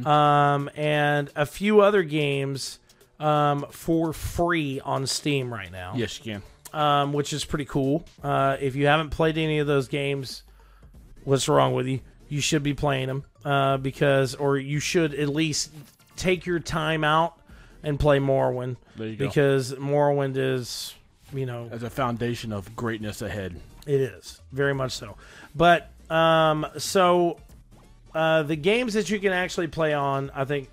[0.07, 2.79] um, and a few other games
[3.21, 6.79] um, for free on Steam right now Yes, you can.
[6.79, 8.05] um, which is pretty cool.
[8.23, 10.43] Uh, if you haven't played any of those games,
[11.25, 12.01] what's wrong with you?
[12.29, 15.71] You should be playing them uh, because, or you should at least
[16.17, 17.35] take your time out
[17.83, 19.27] and play Morrowind There you go.
[19.27, 20.95] because Morrowind is,
[21.33, 23.61] you know, As a foundation of greatness ahead.
[23.87, 25.17] it is very much so.
[25.55, 27.39] But um, so
[28.15, 30.69] uh, the games that you can actually play on, I think,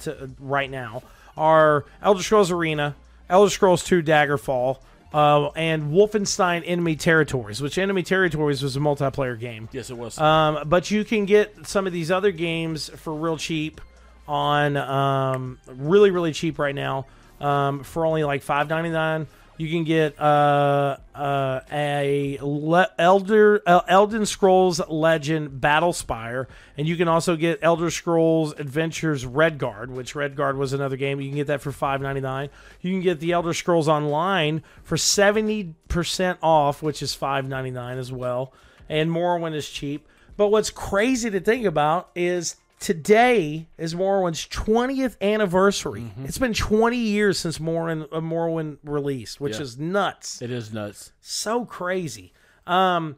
[0.00, 1.02] to, right now
[1.36, 2.94] are Elder Scrolls Arena,
[3.30, 4.78] Elder Scrolls 2 Daggerfall,
[5.14, 9.68] uh, and Wolfenstein Enemy Territories, which Enemy Territories was a multiplayer game.
[9.72, 10.18] Yes, it was.
[10.18, 13.80] Um, but you can get some of these other games for real cheap
[14.28, 17.06] on um, really really cheap right now
[17.40, 19.26] um, for only like five ninety nine.
[19.58, 26.46] You can get uh, uh, a Le- Elder uh, Elden Scrolls Legend Battlespire,
[26.76, 31.20] and you can also get Elder Scrolls Adventures Redguard, which Redguard was another game.
[31.20, 32.48] You can get that for five ninety nine.
[32.80, 37.70] You can get the Elder Scrolls Online for seventy percent off, which is five ninety
[37.70, 38.52] nine as well.
[38.88, 40.08] And Morrowind is cheap.
[40.36, 46.12] But what's crazy to think about is today is Morrowind's 20th anniversary.
[46.24, 49.62] It's been 20 years since Morrowind, uh, Morrowind released, which Yeah.
[49.62, 50.42] is nuts.
[50.42, 51.12] it is nuts.
[51.20, 52.32] So crazy.
[52.66, 53.16] Um,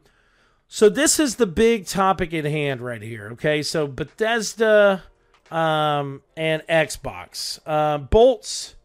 [0.67, 3.29] so this is the big topic at hand right here.
[3.33, 5.03] Okay, so Bethesda
[5.49, 8.75] um, and Xbox uh, bolts.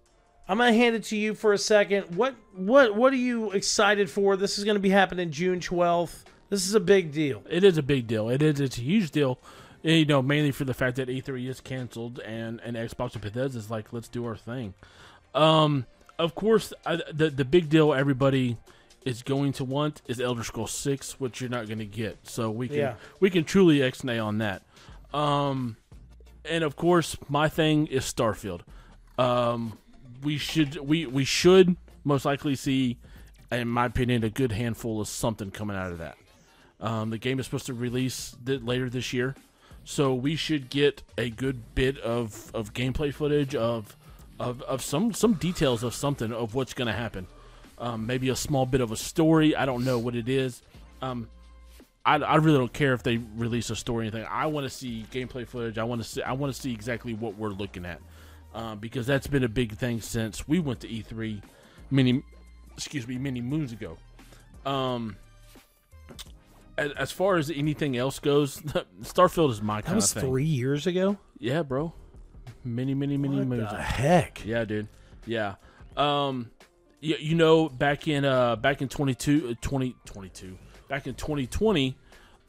[0.49, 2.16] I'm gonna hand it to you for a second.
[2.16, 4.37] What what what are you excited for?
[4.37, 6.24] This is gonna be happening June 12th.
[6.49, 7.43] This is a big deal.
[7.49, 8.28] It is a big deal.
[8.31, 8.61] It is.
[8.61, 9.39] It's a huge deal.
[9.83, 13.59] You know, mainly for the fact that E3 is canceled and and Xbox and Bethesda
[13.59, 14.74] is like, let's do our thing.
[15.35, 15.87] Um,
[16.18, 18.59] of course, I, the the big deal everybody
[19.07, 22.18] is going to want is Elder Scrolls Six, which you're not going to get.
[22.28, 22.95] So we can Yeah.
[23.20, 24.62] we can truly xnay on that.
[25.14, 25.76] Um,
[26.45, 28.61] and of course, my thing is Starfield.
[29.18, 29.78] Um,
[30.22, 32.99] we should we we should most likely see,
[33.51, 36.16] in my opinion, a good handful of something coming out of that.
[36.81, 39.35] Um, the game is supposed to release th- later this year,
[39.91, 43.97] so we should get a good bit of, of gameplay footage of,
[44.38, 47.26] of of some some details of something of what's going to happen.
[47.76, 49.57] Um, maybe a small bit of a story.
[49.57, 50.62] I don't know what it is.
[51.03, 51.28] Um,
[52.07, 54.28] I, I really don't care if they release a story or anything.
[54.30, 55.76] I want to see gameplay footage.
[55.76, 58.01] I want to see I want to see exactly what we're looking at,
[58.55, 61.43] um, because that's been a big thing since we went to E3
[61.91, 62.22] many
[62.76, 63.99] excuse me many moons ago.
[64.64, 65.16] Um,
[66.97, 68.61] as, far as anything else goes,
[69.03, 70.31] Starfield is my That kind was of thing.
[70.31, 71.18] three years ago.
[71.39, 71.93] Yeah, bro.
[72.64, 73.62] Many many many What moons.
[73.62, 73.76] the ago.
[73.83, 74.45] heck?
[74.45, 74.89] Yeah, dude.
[75.26, 75.55] Yeah.
[75.97, 76.51] Um
[77.01, 80.59] you, you know back in uh back in 22 uh, 20 22
[80.89, 81.97] back in 2020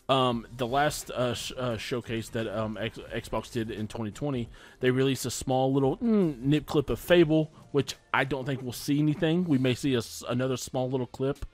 [0.09, 4.49] um the last uh, sh- uh showcase that um X- Xbox did in 2020
[4.81, 8.73] they released a small little mm, nip clip of Fable which I don't think we'll
[8.73, 9.45] see anything.
[9.45, 11.45] We may see a another small little clip.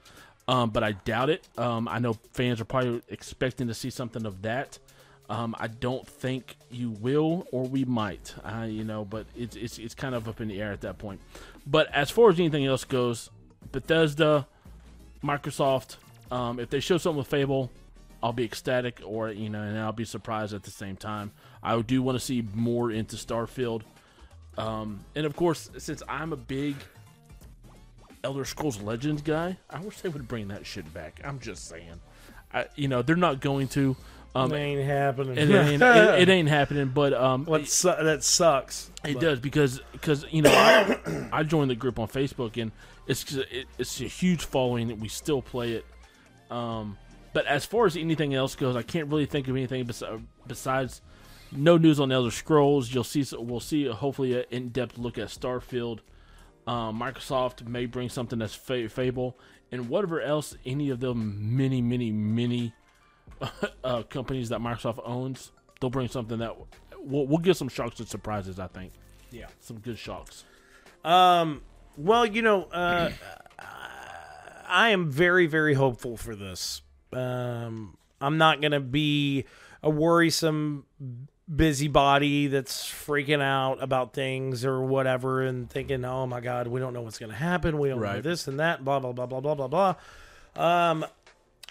[0.48, 1.46] Um, but I doubt it.
[1.58, 4.78] Um, I know fans are probably expecting to see something of that.
[5.28, 8.34] Um, I don't think you will, or we might.
[8.42, 10.96] Uh, you know, but it's it's it's kind of up in the air at that
[10.96, 11.20] point.
[11.66, 13.28] But as far as anything else goes,
[13.70, 14.46] Bethesda,
[15.22, 15.96] Microsoft,
[16.30, 17.70] um, if they show something with Fable,
[18.22, 21.32] I'll be ecstatic, or you know, and I'll be surprised at the same time.
[21.62, 23.82] I do want to see more into Starfield,
[24.56, 26.76] um, and of course, since I'm a big
[28.28, 31.18] Elder Scrolls Legends guy, I wish they would bring that shit back.
[31.24, 31.98] I'm just saying,
[32.52, 33.96] I, you know, they're not going to.
[34.34, 35.38] Um, it ain't happening.
[35.38, 38.90] it, ain't, it, it ain't happening, but um, su- that sucks.
[39.02, 42.70] it But- does because because you know I, I joined the group on Facebook and
[43.06, 45.86] it's it, it's a huge following that we still play it.
[46.50, 46.98] Um,
[47.32, 50.02] but as far as anything else goes, I can't really think of anything bes-
[50.46, 51.00] besides
[51.50, 52.92] no news on Elder Scrolls.
[52.92, 56.00] You'll see we'll see hopefully an in depth look at Starfield.
[56.68, 59.38] Um, Microsoft may bring something that's fa- Fable
[59.72, 62.74] and whatever else any of the many many many
[63.84, 65.50] uh, companies that Microsoft owns.
[65.80, 66.54] They'll bring something that
[66.98, 68.58] we'll, we'll get some shocks and surprises.
[68.58, 68.92] I think
[69.30, 69.46] Yeah.
[69.60, 70.44] some good shocks.
[71.04, 71.62] Um.
[71.96, 73.10] Well, you know, uh,
[74.68, 76.82] I am very, very hopeful for this.
[77.12, 79.46] Um, I'm not gonna be
[79.82, 80.84] a worrisome
[81.54, 86.92] busybody that's freaking out about things or whatever and thinking, "Oh my God, we don't
[86.92, 87.78] know what's gonna happen.
[87.78, 89.94] We don't know this and that." Blah blah blah blah blah blah blah.
[90.56, 91.04] Um,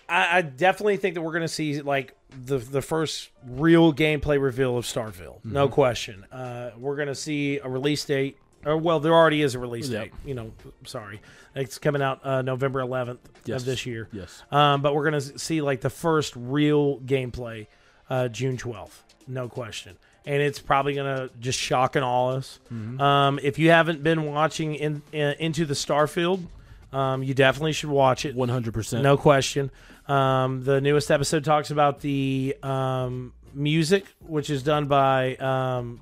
[0.09, 2.15] I, I definitely think that we're going to see like
[2.45, 6.25] the the first real gameplay reveal of Starfield, no question.
[6.31, 8.37] Uh, we're going to see a release date.
[8.65, 10.03] Or well, there already is a release Yep.
[10.03, 10.13] date.
[10.25, 10.51] You know,
[10.85, 11.21] sorry,
[11.55, 13.61] it's coming out uh, November 11th Yes.
[13.61, 14.09] of this year.
[14.11, 14.43] Yes.
[14.51, 17.67] Um, but we're going to see like the first real gameplay
[18.09, 19.97] uh, June 12th, no question.
[20.25, 22.59] And it's probably going to just shock and awe us.
[22.71, 26.45] Um, if you haven't been watching in, in into the Starfield,
[26.91, 28.35] um, you definitely should watch it.
[28.35, 29.03] One hundred percent.
[29.03, 29.71] No question.
[30.07, 36.01] Um, the newest episode talks about the um, music, which is done by um,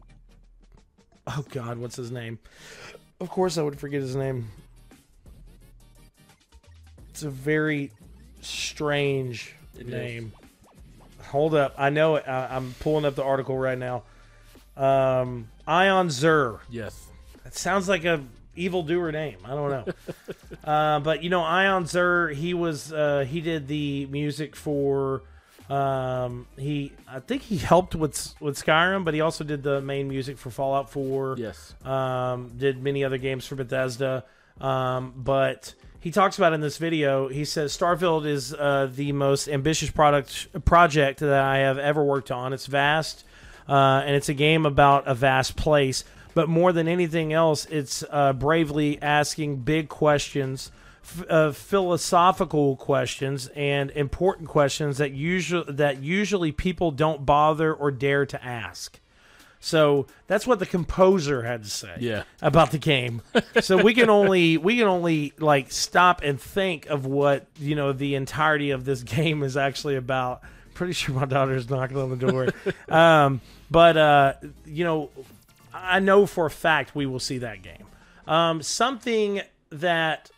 [1.27, 2.39] oh god, what's his name?
[3.19, 4.47] Of course, I would forget his name.
[7.09, 7.91] It's a very
[8.41, 10.23] strange It is.
[11.31, 12.27] Hold up, I know it.
[12.27, 14.03] I, I'm pulling up the article right now.
[14.77, 16.59] Um, Inon Zur.
[16.69, 17.07] Yes.
[17.45, 18.23] It sounds like a
[18.55, 19.37] evildoer name.
[19.45, 19.85] I don't know.
[20.63, 25.23] uh, but you know, Inon Zur, he was uh, he did the music for
[25.69, 30.07] um he I think he helped with with Skyrim, but he also did the main
[30.07, 31.37] music for Fallout 4.
[31.39, 31.73] Yes.
[31.83, 34.25] Um did many other games for Bethesda.
[34.61, 35.73] Um but
[36.05, 40.63] he talks about in this video, he says Starfield is uh, the most ambitious product
[40.63, 42.53] project that I have ever worked on.
[42.53, 43.23] It's vast,
[43.67, 46.03] uh, and it's a game about a vast place.
[46.35, 53.47] But more than anything else, it's uh, bravely asking big questions, f- uh, philosophical questions,
[53.55, 58.99] and important questions that usually that usually people don't bother or dare to ask.
[59.65, 62.21] So that's what the composer had to say Yeah.
[62.39, 63.23] about the game.
[63.61, 67.91] so we can only we can only like stop and think of what you know
[67.91, 70.41] the entirety of this game is actually about.
[70.75, 72.49] Pretty sure my daughter's knocking on the door.
[72.95, 73.41] um,
[73.71, 74.33] but uh,
[74.67, 75.09] you know,
[75.73, 77.87] I know for a fact we will see that game.
[78.27, 79.41] Um, something
[79.71, 80.29] that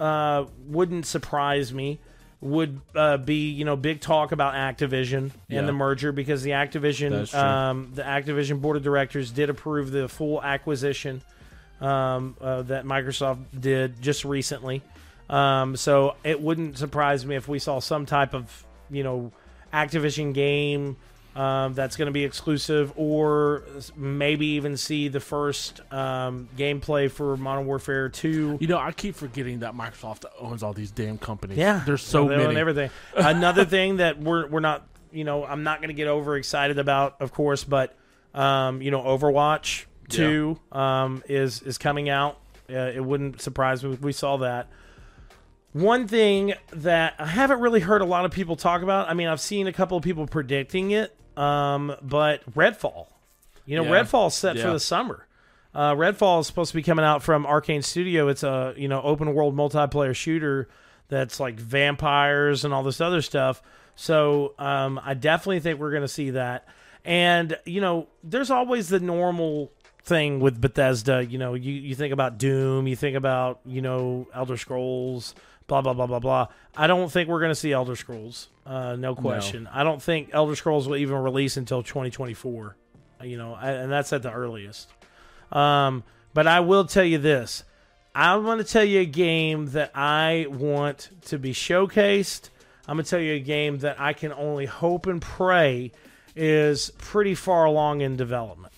[0.00, 2.00] uh, wouldn't surprise me
[2.40, 5.60] would uh, be you know big talk about Activision Yeah.
[5.60, 10.08] and the merger because the Activision um, the Activision board of directors did approve the
[10.08, 11.22] full acquisition
[11.80, 14.82] um, uh, that Microsoft did just recently.
[15.28, 19.32] Um, so it wouldn't surprise me if we saw some type of you know
[19.72, 20.96] Activision game
[21.36, 23.62] Um, that's going to be exclusive, or
[23.94, 28.56] maybe even see the first um, gameplay for Modern Warfare 2.
[28.58, 31.58] You know, I keep forgetting that Microsoft owns all these damn companies.
[31.58, 32.60] Yeah, there's so They own many.
[32.60, 32.88] everything.
[33.16, 37.20] Another thing that we're we're not, you know, I'm not going to get overexcited about,
[37.20, 37.94] of course, but
[38.34, 42.38] um, you know, Overwatch two um, is is coming out.
[42.70, 44.68] Uh, it wouldn't surprise me if we saw that.
[45.74, 49.10] One thing that I haven't really heard a lot of people talk about.
[49.10, 53.06] I mean, I've seen a couple of people predicting it, um, but Redfall.
[53.64, 54.02] You know, Yeah.
[54.02, 55.26] Redfall's set for the summer.
[55.74, 58.28] Uh, Redfall is supposed to be coming out from Arkane Studio.
[58.28, 60.68] It's a you know open world multiplayer shooter
[61.08, 63.62] that's like vampires and all this other stuff.
[63.94, 66.66] So um, I definitely think we're going to see that.
[67.04, 69.70] And you know, there's always the normal
[70.02, 71.24] thing with Bethesda.
[71.24, 75.34] You know, you you think about Doom, you think about you know Elder Scrolls,
[75.66, 76.46] blah blah blah blah blah.
[76.76, 78.48] I don't think we're going to see Elder Scrolls.
[78.64, 79.68] Uh, no question.
[79.72, 82.76] I don't think Elder Scrolls will even release until 2024.
[83.22, 84.90] You know, and that's at the earliest.
[85.50, 86.04] Um,
[86.34, 87.64] but I will tell you this.
[88.14, 92.50] I'm going to tell you a game that I want to be showcased.
[92.88, 95.92] I'm going to tell you a game that I can only hope and pray
[96.34, 98.72] is pretty far along in development.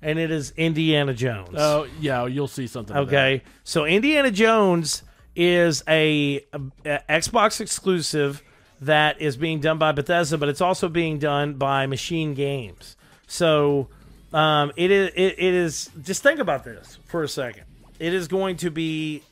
[0.00, 1.56] And it is Indiana Jones.
[1.56, 2.96] Oh yeah, you'll see something.
[2.96, 5.02] Okay, so Indiana Jones
[5.38, 8.42] is a, a- a Xbox exclusive
[8.80, 12.96] that is being done by Bethesda, but it's also being done by Machine Games.
[13.26, 13.88] So
[14.32, 15.10] um, it is.
[15.14, 15.90] It, it is.
[16.02, 17.64] Just think about this for a second.
[17.98, 19.22] It is going to be,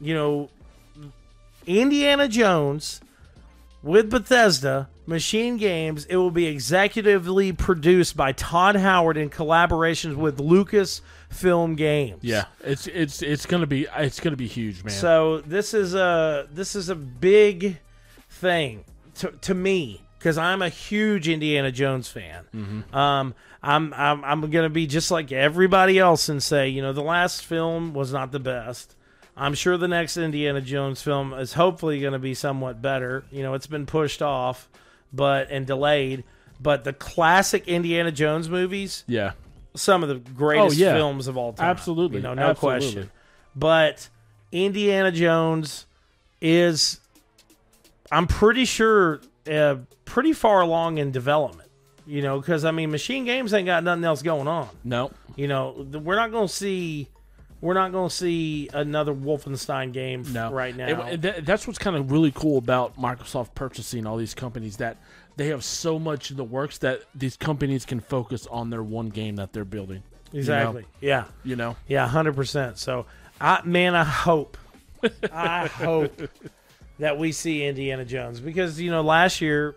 [0.00, 0.50] you know,
[1.66, 3.00] Indiana Jones
[3.82, 6.04] with Bethesda Machine Games.
[6.06, 12.22] It will be executively produced by Todd Howard in collaborations with Lucasfilm Games.
[12.22, 14.92] Yeah, it's it's it's gonna be it's gonna be huge, man.
[14.92, 17.78] So this is a this is a big
[18.28, 18.84] thing
[19.16, 22.44] to to me because I'm a huge Indiana Jones fan.
[22.54, 22.96] Mm-hmm.
[22.96, 27.02] Um, I'm I'm I'm gonna be just like everybody else and say, you know, the
[27.02, 28.94] last film was not the best.
[29.36, 33.24] I'm sure the next Indiana Jones film is hopefully going to be somewhat better.
[33.30, 34.68] You know, it's been pushed off,
[35.12, 36.24] but and delayed.
[36.60, 39.32] But the classic Indiana Jones movies, yeah,
[39.74, 40.92] some of the greatest Oh, yeah.
[40.94, 41.68] films of all time.
[41.70, 42.18] Absolutely.
[42.18, 42.80] you know, no Absolutely.
[42.82, 43.10] question.
[43.56, 44.08] But
[44.52, 45.86] Indiana Jones
[46.40, 47.00] is,
[48.10, 49.20] I'm pretty sure,
[49.50, 51.68] uh, pretty far along in development.
[52.06, 54.68] You know, because I mean, Machine Games ain't got nothing else going on.
[54.84, 57.08] no, You know, we're not going to see,
[57.62, 60.52] we're not going to see another Wolfenstein game no.
[60.52, 61.14] right now.
[61.16, 64.98] That- that's what's kind of really cool about Microsoft purchasing all these companies that
[65.36, 69.08] they have so much in the works that these companies can focus on their one
[69.08, 70.02] game that they're building.
[70.32, 70.38] you know?
[70.40, 70.84] exactly.
[71.00, 71.24] Yeah.
[71.44, 72.76] You know, Yeah, hundred percent.
[72.78, 73.06] So,
[73.40, 74.58] I man, I hope,
[75.32, 76.20] I hope
[76.98, 79.74] that we see Indiana Jones because you know last year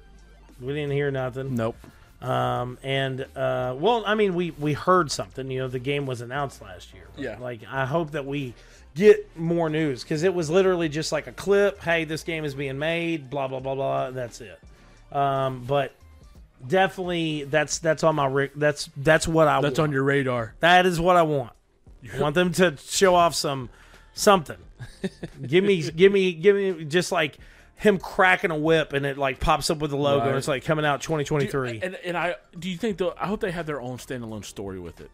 [0.59, 1.55] we didn't hear nothing.
[1.55, 1.77] nope.
[2.25, 5.49] Um, and uh, well, I mean, we we heard something.
[5.51, 7.07] You know, the game was announced last year.
[7.17, 7.37] Yeah.
[7.39, 8.55] Like, I hope that we
[8.95, 11.81] get more news because it was literally just like a clip.
[11.81, 13.29] Hey, this game is being made.
[13.29, 14.11] Blah blah blah blah.
[14.11, 14.59] That's it.
[15.11, 15.93] Um, but
[16.67, 19.63] definitely, that's that's on my that's that's what I want.
[19.63, 19.89] That's want.
[19.89, 20.55] on your radar.
[20.61, 21.51] That is what I want.
[22.13, 23.69] I want them to show off some
[24.13, 24.57] something.
[25.45, 27.37] give me, give me, give me just like
[27.75, 30.37] him cracking a whip and it like pops up with the logo and Right.
[30.37, 31.79] it's like coming out 2023.
[31.83, 33.13] And and I do you think though?
[33.19, 35.11] I hope they have their own standalone story with it.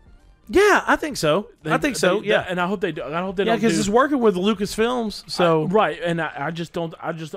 [0.47, 1.47] yeah, I think so.
[1.65, 2.19] I think so.
[2.19, 2.45] they- yeah.
[2.47, 3.03] and I hope they do.
[3.03, 5.29] I hope they yeah, don't because do- it's working with Lucasfilms.
[5.29, 6.93] So right, and I, I just don't.
[7.01, 7.35] I just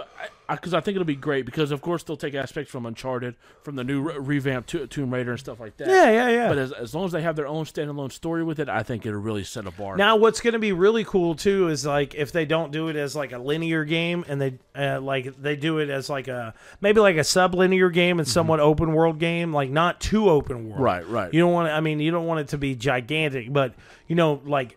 [0.48, 3.76] because I, think it'll be great because of course they'll take aspects from Uncharted, from
[3.76, 5.88] the new re- revamped to- Tomb Raider and stuff like that.
[5.88, 6.48] yeah, yeah, yeah.
[6.48, 9.06] But as, as long as they have their own standalone story with it, I think
[9.06, 9.96] it'll really set a bar.
[9.96, 12.96] Now, what's going to be really cool too is like if they don't do it
[12.96, 16.52] as like a linear game and they uh, like they do it as like a
[16.80, 20.74] maybe like a sublinear game and somewhat open world game, like not too open world.
[20.74, 20.82] Mm-hmm.
[20.82, 21.34] Right, right.
[21.34, 21.70] You don't want.
[21.70, 23.74] I mean, you don't want it to be gigantic, but
[24.08, 24.76] you know, like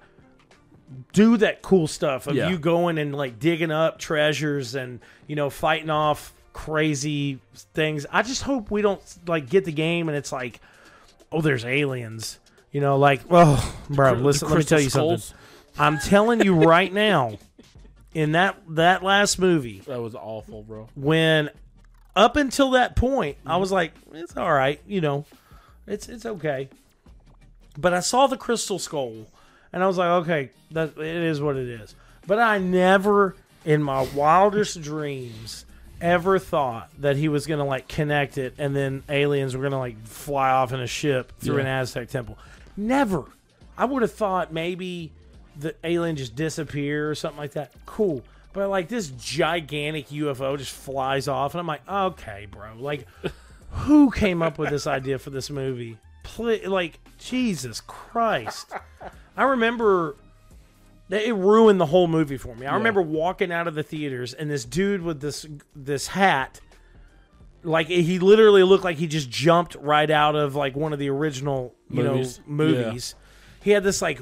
[1.14, 2.50] do that cool stuff of Yeah.
[2.50, 7.40] you going and like digging up treasures and you know fighting off crazy
[7.74, 8.06] things.
[8.12, 10.60] I just hope we don't like get the game and it's like,
[11.32, 12.40] oh, there's aliens.
[12.72, 15.38] You know, like, oh, bro, The listen, let me tell you Crystal something.
[15.80, 17.38] I'm telling you right now,
[18.14, 20.90] in that that last movie, That was awful, bro.
[20.96, 21.50] when
[22.16, 25.26] up until that point, I was like, it's all right, you know,
[25.86, 26.70] it's it's okay.
[27.78, 29.28] But I saw the crystal skull,
[29.74, 31.96] and I was like, okay, that it is what it is.
[32.26, 35.66] But I never, in my wildest dreams,
[36.02, 40.06] ever thought that he was gonna like connect it, and then aliens were gonna like
[40.06, 42.38] fly off in a ship through an Aztec temple.
[42.76, 43.26] Never.
[43.78, 45.12] I would have thought maybe
[45.60, 47.74] the alien just disappear or something like that.
[47.86, 48.24] Cool.
[48.54, 52.74] But like this gigantic UFO just flies off, and I'm like, okay, bro.
[52.78, 53.06] Like,
[53.72, 55.98] who came up with this idea for this movie?
[56.36, 58.74] Pl- like Jesus Christ!
[59.36, 60.16] I remember
[61.10, 62.66] that it ruined the whole movie for me.
[62.66, 66.60] I remember walking out of the theaters and this dude with this this hat,
[67.64, 71.10] like he literally looked like he just jumped right out of like one of the
[71.10, 72.40] original you Movies.
[72.40, 73.16] know movies.
[73.62, 74.20] He had this like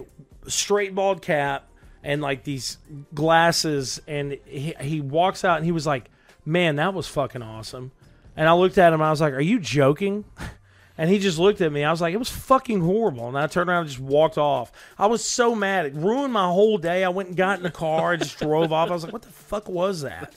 [0.47, 1.67] straight bald cap
[2.03, 2.77] and like these
[3.13, 6.09] glasses, and he he walks out and he was like,
[6.45, 7.91] "Man, that was fucking awesome."
[8.37, 9.01] And I looked at him.
[9.01, 10.25] I was like, "Are you joking?"
[10.97, 11.83] And he just looked at me.
[11.83, 13.27] I was like, it was fucking horrible.
[13.27, 14.71] And I turned around and just walked off.
[14.97, 15.85] I was so mad.
[15.87, 17.03] It ruined my whole day.
[17.03, 18.89] I went and got in the car and just drove off.
[18.89, 20.33] I was like, what the fuck was that?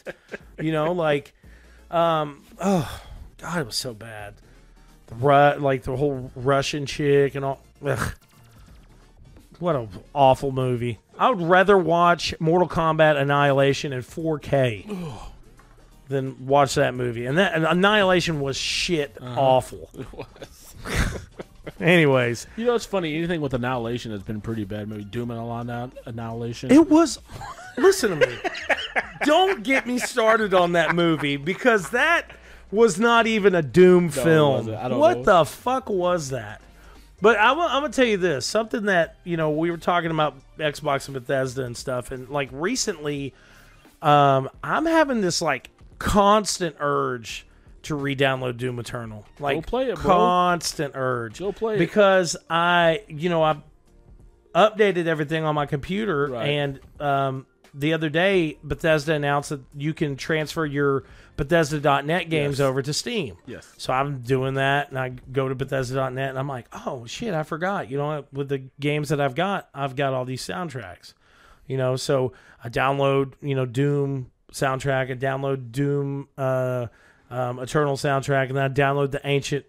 [0.60, 1.32] You know, like,
[1.92, 3.00] um, oh,
[3.38, 4.34] God, it was so bad.
[5.06, 7.62] The Ru- like the whole Russian chick and all.
[7.84, 8.14] Ugh.
[9.60, 10.98] What a awful movie.
[11.18, 14.84] I would rather watch Mortal Kombat Annihilation in 4K
[16.08, 17.26] than watch that movie.
[17.26, 19.90] And that and Annihilation was shit awful.
[19.98, 20.74] It was.
[21.80, 23.16] Anyways, You know, it's funny.
[23.16, 24.88] Anything with Annihilation has been pretty bad.
[24.88, 26.70] Maybe Doom and Anni- Annihilation.
[26.72, 27.18] it was.
[27.76, 28.36] Listen to me.
[29.24, 32.30] Don't get me started on that movie because that
[32.70, 34.74] was not even a Doom film.
[34.74, 35.24] I don't what know.
[35.24, 36.60] the fuck was that?
[37.20, 40.36] But I, am gonna tell you this: something that you know we were talking about
[40.58, 43.34] Xbox and Bethesda and stuff, and like recently,
[44.02, 47.46] um, I'm having this like constant urge
[47.82, 49.24] to re-download Doom Eternal.
[49.38, 50.04] Like play it, bro.
[50.04, 51.38] constant urge.
[51.38, 51.78] Go play it.
[51.78, 53.56] because I, you know, I
[54.54, 56.48] updated everything on my computer, Right.
[56.48, 61.04] and um, the other day Bethesda announced that you can transfer your
[61.36, 62.66] Bethesda.net games Yes.
[62.66, 63.36] over to Steam.
[63.46, 63.72] Yes.
[63.78, 67.44] So I'm doing that, and I go to Bethesda.net, and I'm like, oh shit, I
[67.44, 67.90] forgot.
[67.90, 71.14] You know, with the games that I've got, I've got all these soundtracks.
[71.68, 72.32] You know, so
[72.64, 76.86] I download, you know, Doom soundtrack, I download Doom uh,
[77.30, 79.64] um, Eternal soundtrack, and then I download the Ancient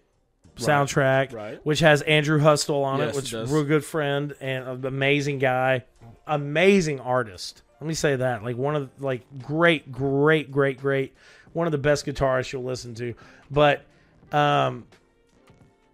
[0.56, 1.64] soundtrack, right.
[1.64, 4.68] which has Andrew Hulshult on Yes, it, which it is a real good friend and
[4.68, 5.84] an amazing guy,
[6.26, 7.62] amazing artist.
[7.80, 11.14] Let me say that, like one of like great, great, great, great,
[11.52, 13.14] one of the best guitarists you'll listen to.
[13.50, 13.84] But,
[14.32, 14.86] um,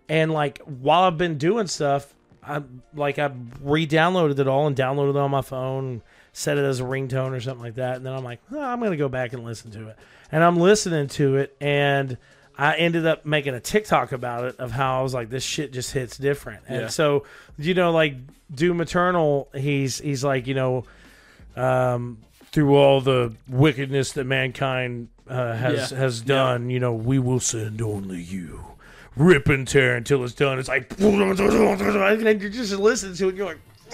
[0.09, 2.13] and like while I've been doing stuff,
[2.43, 2.63] I
[2.95, 3.31] like I
[3.61, 6.03] re-downloaded it all and downloaded it on my phone, and
[6.39, 8.79] set it as a ringtone or something like that, and then I'm like, oh, I'm
[8.81, 9.97] gonna go back and listen to it,
[10.31, 12.19] and I'm listening to it, and
[12.59, 15.73] I ended up making a TikTok about it of how I was like, this shit
[15.73, 16.89] just hits different, and Yeah.
[16.89, 17.25] so
[17.59, 18.17] you know, like
[18.55, 20.85] Doom Eternal, he's he's like, you know,
[21.57, 22.19] um,
[22.53, 25.99] through all the wickedness that mankind uh, has Yeah.
[25.99, 28.61] has done, you know, we will send only you.
[29.17, 30.59] Rip and tear until it's done.
[30.59, 33.29] It's like, and you just listen to it.
[33.31, 33.59] And you're like,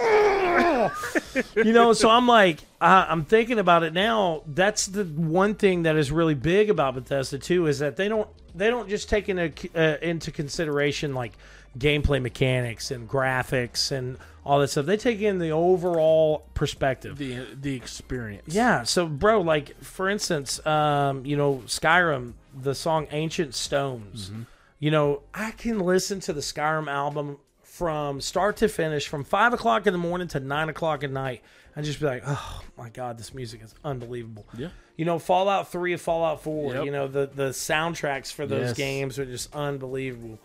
[1.57, 1.93] you know.
[1.93, 4.43] So I'm like, I, I'm thinking about it now.
[4.47, 8.29] That's the one thing that is really big about Bethesda too is that they don't
[8.55, 11.33] they don't just take into uh, into consideration like
[11.79, 14.87] gameplay mechanics and graphics and all that stuff.
[14.87, 17.19] They take in the overall perspective.
[17.19, 18.55] the the experience.
[18.55, 18.83] Yeah.
[18.83, 24.31] So, bro, like for instance, um, you know, Skyrim, the song "Ancient Stones."
[24.79, 27.39] You know, I can listen to the Skyrim album
[27.73, 31.43] from start to finish, from five o'clock in the morning to nine o'clock at night,
[31.75, 34.69] and just be like, "Oh my god, this music is unbelievable." Yeah.
[34.99, 36.75] You know, Fallout Three and Fallout Four.
[36.75, 36.85] Yep.
[36.85, 38.77] You know, the the soundtracks for those Yes.
[38.77, 40.39] games are just unbelievable.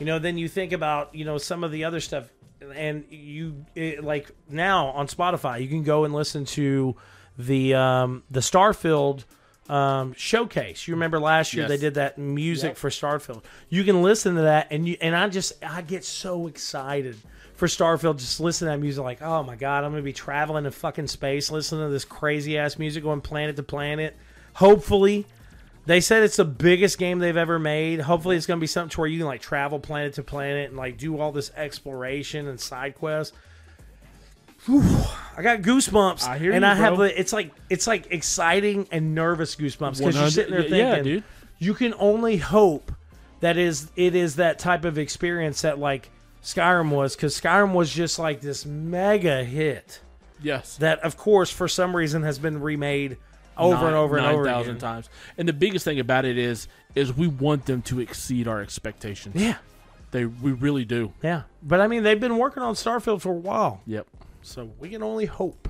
[0.00, 2.24] You know, then you think about you know some of the other stuff,
[2.74, 6.96] and you it, like now on Spotify, you can go and listen to
[7.38, 9.24] the um, the Starfield
[9.72, 10.86] um, showcase.
[10.86, 11.68] You remember last year Yes.
[11.70, 12.76] they did that music Yep.
[12.76, 13.42] for Starfield.
[13.68, 17.16] You can listen to that, and you and I just I get so excited
[17.54, 18.18] for Starfield.
[18.18, 21.06] Just listen to that music, like oh my god, I'm gonna be traveling in fucking
[21.06, 24.16] space, listening to this crazy ass music, going planet to planet.
[24.54, 25.26] Hopefully,
[25.86, 28.00] they said it's the biggest game they've ever made.
[28.00, 30.68] Hopefully, it's going to be something to where you can like travel planet to planet
[30.68, 33.34] and like do all this exploration and side quests.
[34.66, 34.82] Whew,
[35.36, 37.04] I got goosebumps, I hear and you, I have bro.
[37.06, 40.94] the, it's like it's like exciting and nervous goosebumps because you're 100 sitting there yeah,
[40.94, 41.24] thinking, dude.
[41.58, 42.92] you can only hope
[43.40, 46.10] that is it is that type of experience that like
[46.44, 50.00] Skyrim was because Skyrim was just like this mega hit
[50.42, 50.76] Yes.
[50.78, 53.16] that of course for some reason has been remade
[53.56, 54.54] over and over and over nine again.
[54.64, 55.08] thousand times.
[55.38, 59.34] And the biggest thing about it is, is we want them to exceed our expectations.
[59.40, 59.56] Yeah,
[60.10, 61.12] They we really do.
[61.22, 64.06] Yeah, but I mean, they've been working on Starfield for a while, Yep.
[64.42, 65.68] So we can only hope.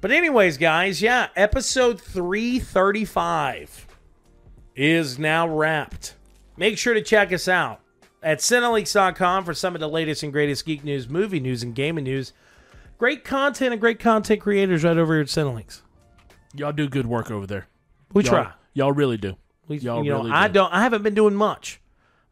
[0.00, 3.86] But anyways, guys, yeah, episode three thirty-five
[4.74, 6.14] is now wrapped.
[6.56, 7.80] Make sure to check us out
[8.22, 12.04] at Cinelinx.com for some of the latest and greatest geek news, movie news, and gaming
[12.04, 12.32] news.
[12.98, 15.82] Great content and great content creators right over here at Cinelinx.
[16.54, 17.66] Y'all do good work over there.
[18.12, 18.52] We Y'all, try.
[18.74, 19.36] Y'all really do.
[19.68, 20.54] We, Y'all you know, really I do.
[20.54, 20.72] don't.
[20.72, 21.80] I haven't been doing much.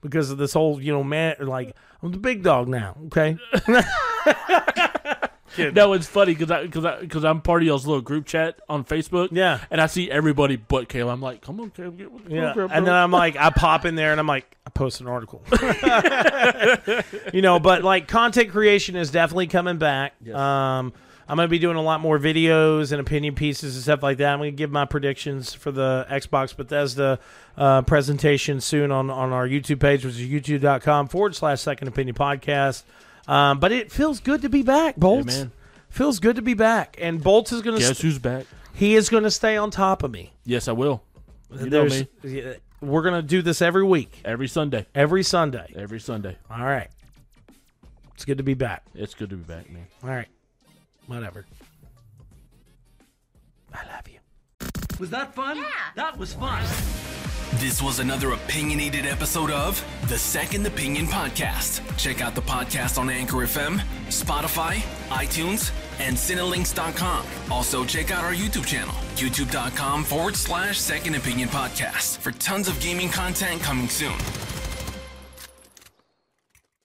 [0.03, 2.97] because of this whole you know man like I'm the big dog now.
[3.07, 3.37] Okay,
[5.59, 8.61] No, it's funny because I because I because I'm part of y'all's little group chat
[8.69, 9.29] on Facebook.
[9.33, 9.61] Yeah.
[9.71, 11.15] and I see everybody but Caleb.
[11.15, 12.53] I'm like, come on, Caleb, get with the yeah.
[12.53, 15.07] program, And then I'm like, I pop in there and I'm like, I post an
[15.07, 15.43] article.
[17.33, 20.15] you know, but like content creation is definitely coming back.
[20.23, 20.37] Yes.
[20.37, 20.93] Um,
[21.27, 24.19] I'm going to be doing a lot more videos and opinion pieces and stuff like
[24.19, 24.33] that.
[24.33, 27.19] I'm going to give my predictions for the Xbox Bethesda
[27.57, 32.15] uh, presentation soon on, on our YouTube page, which is youtube.com forward slash second opinion
[32.15, 32.83] podcast.
[33.27, 35.27] Um, but it feels good to be back, Bolts.
[35.27, 35.53] man.
[35.89, 36.97] Feels good to be back.
[37.01, 38.47] And Bolts is going to, guess st- who's back?
[38.75, 40.33] he is going to stay on top of me.
[40.45, 41.03] Yes, I will.
[41.59, 42.07] You know me.
[42.81, 45.73] We're going to do this every week, Every Sunday, every Sunday.
[45.75, 46.37] every Sunday.
[46.51, 46.89] All right.
[48.15, 48.85] It's good to be back.
[48.95, 49.87] It's good to be back, man.
[50.03, 50.29] All right.
[51.07, 51.47] Whatever.
[53.73, 54.14] I love you.
[54.99, 55.57] Was that fun?
[55.57, 55.65] Yeah.
[55.97, 56.63] That was fun.
[57.57, 61.81] This was another opinionated episode of the Second Opinion Podcast.
[61.97, 64.77] Check out the podcast on Anchor FM, Spotify,
[65.11, 67.25] iTunes, and Cinelinx.com.
[67.51, 72.79] Also, check out our YouTube channel, youtube.com forward slash Second Opinion Podcast, for tons of
[72.81, 74.15] gaming content coming soon.